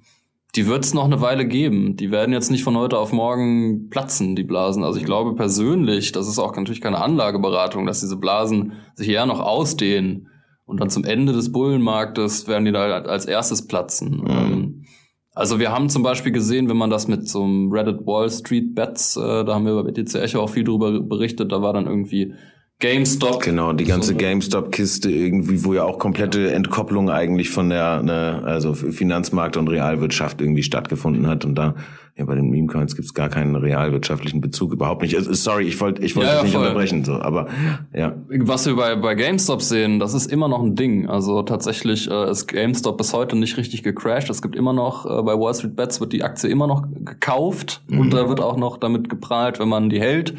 die 0.56 0.68
wird 0.68 0.86
es 0.86 0.94
noch 0.94 1.06
eine 1.06 1.20
Weile 1.20 1.46
geben. 1.46 1.98
Die 1.98 2.12
werden 2.12 2.32
jetzt 2.32 2.50
nicht 2.50 2.64
von 2.64 2.78
heute 2.78 2.98
auf 2.98 3.12
morgen 3.12 3.90
platzen, 3.90 4.36
die 4.36 4.44
Blasen. 4.44 4.84
Also 4.84 5.00
ich 5.00 5.06
glaube 5.06 5.36
persönlich, 5.36 6.14
das 6.14 6.30
ist 6.30 6.40
auch 6.40 6.56
natürlich 6.56 6.82
keine 6.82 7.02
Anlageberatung, 7.02 7.86
dass 7.86 8.00
diese 8.00 8.16
Blasen 8.16 8.74
sich 8.94 9.10
eher 9.10 9.26
noch 9.26 9.42
ausdehnen 9.42 10.30
Und 10.66 10.80
dann 10.80 10.90
zum 10.90 11.04
Ende 11.04 11.34
des 11.34 11.52
Bullenmarktes 11.52 12.48
werden 12.48 12.66
die 12.66 12.72
da 12.72 12.86
als 12.86 13.26
erstes 13.26 13.68
platzen. 13.68 14.22
Mhm. 14.22 14.30
Ähm, 14.30 14.86
also 15.34 15.60
wir 15.60 15.74
haben 15.74 15.90
zum 15.90 16.04
Beispiel 16.04 16.32
gesehen, 16.32 16.70
wenn 16.70 16.78
man 16.78 16.90
das 16.90 17.10
mit 17.10 17.28
so 17.28 17.44
einem 17.44 17.70
Reddit 17.72 18.08
Wall 18.08 18.30
Street 18.30 18.74
Bets, 18.74 19.18
äh, 19.18 19.44
da 19.44 19.56
haben 19.56 19.66
wir 19.66 19.76
bei 19.76 19.92
BTC 19.92 20.16
Echo 20.16 20.40
auch 20.40 20.50
viel 20.50 20.64
drüber 20.64 21.02
berichtet, 21.02 21.52
da 21.52 21.62
war 21.62 21.74
dann 21.74 21.86
irgendwie 21.88 22.34
GameStop. 22.80 23.42
Genau, 23.42 23.72
die 23.72 23.86
ganze 23.86 24.12
so 24.12 24.18
GameStop-Kiste 24.18 25.10
irgendwie, 25.10 25.64
wo 25.64 25.74
ja 25.74 25.84
auch 25.84 25.98
komplette 25.98 26.52
Entkopplung 26.52 27.10
eigentlich 27.10 27.50
von 27.50 27.70
der, 27.70 28.04
ne, 28.04 28.42
also 28.44 28.74
Finanzmarkt 28.74 29.56
und 29.56 29.70
Realwirtschaft 29.70 30.42
irgendwie 30.42 30.64
stattgefunden 30.64 31.26
hat. 31.26 31.46
Und 31.46 31.56
da, 31.56 31.76
ja, 32.18 32.26
bei 32.26 32.36
den 32.36 32.50
Meme-Coins 32.50 32.98
gibt's 32.98 33.14
gar 33.14 33.30
keinen 33.30 33.56
realwirtschaftlichen 33.56 34.42
Bezug, 34.42 34.74
überhaupt 34.74 35.04
nicht. 35.04 35.16
Sorry, 35.18 35.64
ich 35.64 35.80
wollte 35.80 36.02
ich 36.02 36.18
wollte 36.18 36.30
ja, 36.30 36.36
ja, 36.36 36.44
nicht 36.44 36.52
voll. 36.52 36.64
unterbrechen, 36.64 37.06
so, 37.06 37.14
aber 37.14 37.48
ja. 37.94 38.14
Was 38.28 38.66
wir 38.66 38.76
bei, 38.76 38.98
bei 38.98 39.16
GameStop 39.16 39.62
sehen, 39.62 40.00
das 40.00 40.14
ist 40.14 40.30
immer 40.30 40.50
noch 40.50 40.62
ein 40.62 40.76
Ding. 40.76 41.08
Also 41.08 41.44
tatsächlich 41.44 42.12
äh, 42.12 42.30
ist 42.30 42.48
GameStop 42.48 42.98
bis 42.98 43.14
heute 43.14 43.38
nicht 43.38 43.56
richtig 43.56 43.84
gecrashed. 43.84 44.30
Es 44.30 44.42
gibt 44.42 44.58
immer 44.58 44.74
noch, 44.74 45.06
äh, 45.06 45.24
bei 45.24 45.40
Wall 45.40 45.54
Street 45.56 45.78
Bets 45.78 46.02
wird 46.02 46.12
die 46.12 46.24
Aktie 46.24 46.50
immer 46.50 46.68
noch 46.68 46.84
gekauft 46.94 47.84
mhm. 47.88 48.00
und 48.00 48.14
da 48.14 48.28
wird 48.28 48.42
auch 48.42 48.58
noch 48.58 48.76
damit 48.76 49.08
geprahlt, 49.08 49.60
wenn 49.60 49.70
man 49.70 49.90
die 49.90 50.02
hält 50.02 50.34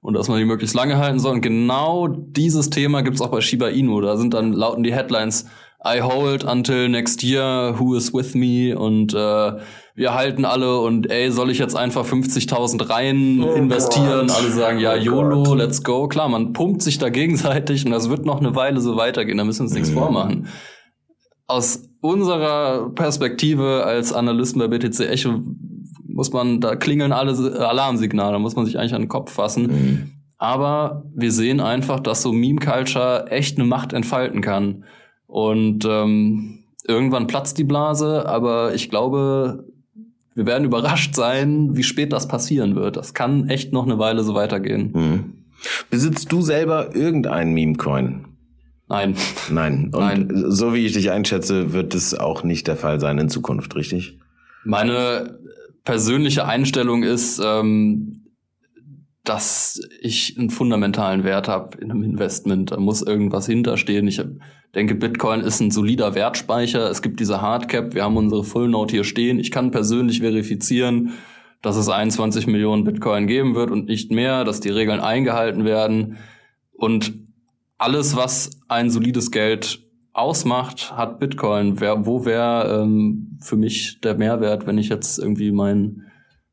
und 0.00 0.14
dass 0.14 0.28
man 0.28 0.38
die 0.38 0.44
möglichst 0.44 0.74
lange 0.74 0.98
halten 0.98 1.18
soll. 1.18 1.34
Und 1.34 1.40
genau 1.40 2.06
dieses 2.08 2.70
Thema 2.70 3.02
gibt's 3.02 3.20
auch 3.20 3.30
bei 3.30 3.40
Shiba 3.40 3.68
Inu. 3.68 4.00
Da 4.00 4.16
sind 4.16 4.34
dann 4.34 4.52
lauten 4.52 4.82
die 4.82 4.94
Headlines 4.94 5.46
I 5.84 6.00
hold 6.02 6.44
until 6.44 6.88
next 6.88 7.22
year, 7.22 7.78
who 7.78 7.94
is 7.94 8.12
with 8.12 8.34
me 8.34 8.76
und 8.76 9.14
äh, 9.14 9.52
wir 9.94 10.14
halten 10.14 10.44
alle 10.44 10.80
und 10.80 11.08
ey, 11.08 11.30
soll 11.30 11.50
ich 11.50 11.58
jetzt 11.58 11.76
einfach 11.76 12.04
50.000 12.04 12.90
rein 12.90 13.42
oh 13.44 13.54
investieren? 13.54 14.26
Gott. 14.26 14.36
Alle 14.36 14.50
sagen, 14.50 14.80
ja, 14.80 14.94
oh 14.94 14.96
YOLO, 14.96 15.42
Gott. 15.44 15.58
let's 15.58 15.84
go. 15.84 16.08
Klar, 16.08 16.28
man 16.28 16.52
pumpt 16.52 16.82
sich 16.82 16.98
da 16.98 17.10
gegenseitig 17.10 17.84
und 17.84 17.92
das 17.92 18.10
wird 18.10 18.24
noch 18.26 18.40
eine 18.40 18.56
Weile 18.56 18.80
so 18.80 18.96
weitergehen, 18.96 19.38
da 19.38 19.44
müssen 19.44 19.60
wir 19.60 19.64
uns 19.64 19.74
nichts 19.74 19.90
mhm. 19.90 19.94
vormachen. 19.94 20.48
Aus 21.46 21.88
unserer 22.00 22.90
Perspektive 22.90 23.84
als 23.84 24.12
Analysten 24.12 24.58
bei 24.58 24.68
BTC 24.68 25.00
Echo 25.00 25.40
muss 26.18 26.32
man, 26.32 26.60
da 26.60 26.74
klingeln 26.74 27.12
alle 27.12 27.30
Alarmsignale, 27.64 28.40
muss 28.40 28.56
man 28.56 28.66
sich 28.66 28.76
eigentlich 28.76 28.92
an 28.92 29.02
den 29.02 29.08
Kopf 29.08 29.30
fassen. 29.30 29.62
Mhm. 29.62 30.12
Aber 30.36 31.04
wir 31.14 31.30
sehen 31.30 31.60
einfach, 31.60 32.00
dass 32.00 32.22
so 32.22 32.32
Meme 32.32 32.58
Culture 32.58 33.30
echt 33.30 33.56
eine 33.56 33.68
Macht 33.68 33.92
entfalten 33.92 34.40
kann. 34.40 34.82
Und 35.28 35.84
ähm, 35.88 36.64
irgendwann 36.84 37.28
platzt 37.28 37.56
die 37.56 37.62
Blase, 37.62 38.28
aber 38.28 38.74
ich 38.74 38.90
glaube, 38.90 39.64
wir 40.34 40.44
werden 40.44 40.64
überrascht 40.64 41.14
sein, 41.14 41.76
wie 41.76 41.84
spät 41.84 42.12
das 42.12 42.26
passieren 42.26 42.74
wird. 42.74 42.96
Das 42.96 43.14
kann 43.14 43.48
echt 43.48 43.72
noch 43.72 43.86
eine 43.86 44.00
Weile 44.00 44.24
so 44.24 44.34
weitergehen. 44.34 44.90
Mhm. 44.92 45.32
Besitzt 45.88 46.32
du 46.32 46.42
selber 46.42 46.96
irgendeinen 46.96 47.54
Meme-Coin? 47.54 48.24
Nein. 48.88 49.14
Nein. 49.52 49.84
Und 49.92 50.00
Nein. 50.00 50.32
so 50.48 50.74
wie 50.74 50.84
ich 50.84 50.94
dich 50.94 51.12
einschätze, 51.12 51.72
wird 51.72 51.94
es 51.94 52.18
auch 52.18 52.42
nicht 52.42 52.66
der 52.66 52.76
Fall 52.76 52.98
sein 52.98 53.18
in 53.18 53.28
Zukunft, 53.28 53.76
richtig? 53.76 54.18
Meine 54.64 55.38
persönliche 55.88 56.44
Einstellung 56.44 57.02
ist, 57.02 57.40
ähm, 57.42 58.20
dass 59.24 59.80
ich 60.02 60.38
einen 60.38 60.50
fundamentalen 60.50 61.24
Wert 61.24 61.48
habe 61.48 61.78
in 61.78 61.90
einem 61.90 62.02
Investment. 62.02 62.72
Da 62.72 62.76
muss 62.78 63.00
irgendwas 63.00 63.46
hinterstehen. 63.46 64.06
Ich 64.06 64.22
denke, 64.74 64.94
Bitcoin 64.94 65.40
ist 65.40 65.60
ein 65.60 65.70
solider 65.70 66.14
Wertspeicher. 66.14 66.90
Es 66.90 67.00
gibt 67.00 67.20
diese 67.20 67.40
Hardcap. 67.40 67.94
Wir 67.94 68.04
haben 68.04 68.18
unsere 68.18 68.44
Full 68.44 68.68
Note 68.68 68.96
hier 68.96 69.04
stehen. 69.04 69.40
Ich 69.40 69.50
kann 69.50 69.70
persönlich 69.70 70.20
verifizieren, 70.20 71.14
dass 71.62 71.76
es 71.76 71.88
21 71.88 72.46
Millionen 72.46 72.84
Bitcoin 72.84 73.26
geben 73.26 73.54
wird 73.54 73.70
und 73.70 73.88
nicht 73.88 74.12
mehr, 74.12 74.44
dass 74.44 74.60
die 74.60 74.68
Regeln 74.68 75.00
eingehalten 75.00 75.64
werden. 75.64 76.18
Und 76.74 77.14
alles, 77.78 78.14
was 78.14 78.50
ein 78.68 78.90
solides 78.90 79.30
Geld 79.30 79.87
ausmacht, 80.18 80.96
hat 80.96 81.18
Bitcoin. 81.18 81.80
Wer, 81.80 82.06
wo 82.06 82.24
wäre 82.24 82.82
ähm, 82.82 83.38
für 83.40 83.56
mich 83.56 84.00
der 84.00 84.16
Mehrwert, 84.16 84.66
wenn 84.66 84.78
ich 84.78 84.88
jetzt 84.88 85.18
irgendwie 85.18 85.52
mein 85.52 86.10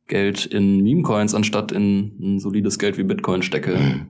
Geld 0.08 0.46
in 0.46 0.82
Meme-Coins 0.84 1.34
anstatt 1.34 1.72
in 1.72 2.16
ein 2.20 2.40
solides 2.40 2.80
Geld 2.80 2.98
wie 2.98 3.04
Bitcoin 3.04 3.42
stecke? 3.42 4.08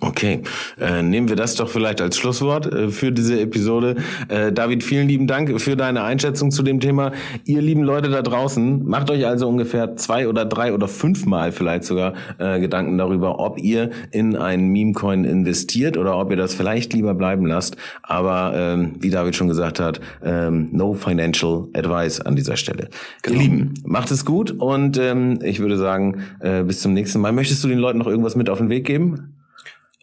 Okay, 0.00 0.42
äh, 0.80 1.02
nehmen 1.02 1.28
wir 1.28 1.36
das 1.36 1.54
doch 1.54 1.68
vielleicht 1.68 2.00
als 2.00 2.16
Schlusswort 2.16 2.72
äh, 2.72 2.88
für 2.88 3.12
diese 3.12 3.40
Episode. 3.40 3.96
Äh, 4.28 4.52
David, 4.52 4.82
vielen 4.82 5.08
lieben 5.08 5.26
Dank 5.26 5.60
für 5.60 5.76
deine 5.76 6.02
Einschätzung 6.02 6.50
zu 6.50 6.62
dem 6.62 6.80
Thema. 6.80 7.12
Ihr 7.44 7.60
lieben 7.62 7.82
Leute 7.82 8.08
da 8.08 8.22
draußen, 8.22 8.84
macht 8.84 9.10
euch 9.10 9.26
also 9.26 9.48
ungefähr 9.48 9.96
zwei 9.96 10.28
oder 10.28 10.44
drei 10.44 10.72
oder 10.72 10.88
fünfmal 10.88 11.52
vielleicht 11.52 11.84
sogar 11.84 12.14
äh, 12.38 12.60
Gedanken 12.60 12.98
darüber, 12.98 13.38
ob 13.38 13.58
ihr 13.58 13.90
in 14.10 14.36
einen 14.36 14.68
Meme-Coin 14.68 15.24
investiert 15.24 15.96
oder 15.96 16.18
ob 16.18 16.30
ihr 16.30 16.36
das 16.36 16.54
vielleicht 16.54 16.92
lieber 16.92 17.14
bleiben 17.14 17.46
lasst. 17.46 17.76
Aber 18.02 18.52
ähm, 18.54 18.94
wie 19.00 19.10
David 19.10 19.36
schon 19.36 19.48
gesagt 19.48 19.80
hat, 19.80 20.00
ähm, 20.24 20.68
no 20.72 20.94
financial 20.94 21.68
advice 21.74 22.20
an 22.20 22.36
dieser 22.36 22.56
Stelle. 22.56 22.88
Genau. 23.22 23.36
Ihr 23.36 23.42
Lieben, 23.42 23.74
macht 23.84 24.10
es 24.10 24.24
gut 24.24 24.50
und 24.50 24.98
ähm, 24.98 25.38
ich 25.42 25.60
würde 25.60 25.76
sagen, 25.76 26.22
äh, 26.40 26.62
bis 26.62 26.80
zum 26.80 26.92
nächsten 26.92 27.20
Mal. 27.20 27.32
Möchtest 27.32 27.62
du 27.64 27.68
den 27.68 27.78
Leuten 27.78 27.98
noch 27.98 28.06
irgendwas 28.06 28.36
mit 28.36 28.48
auf 28.48 28.58
den 28.58 28.68
Weg 28.68 28.84
geben? 28.84 29.34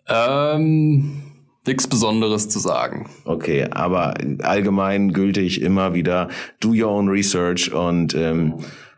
Ähm, 0.09 1.21
nichts 1.65 1.87
Besonderes 1.87 2.49
zu 2.49 2.59
sagen. 2.59 3.09
Okay, 3.25 3.67
aber 3.71 4.15
allgemein 4.41 5.13
gültig 5.13 5.61
immer 5.61 5.93
wieder 5.93 6.29
do 6.59 6.69
your 6.69 6.89
own 6.91 7.09
research 7.09 7.71
und 7.71 8.15
ähm, 8.15 8.55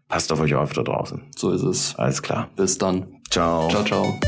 passt 0.08 0.32
auf 0.32 0.40
euch 0.40 0.56
auf 0.56 0.74
da 0.74 0.84
draußen. 0.84 1.22
So 1.36 1.52
ist 1.52 1.64
es. 1.64 1.96
Alles 1.98 2.22
klar. 2.22 2.50
Bis 2.56 2.78
dann. 2.78 3.08
Ciao. 3.30 3.70
Ciao, 3.70 3.84
ciao. 3.84 4.20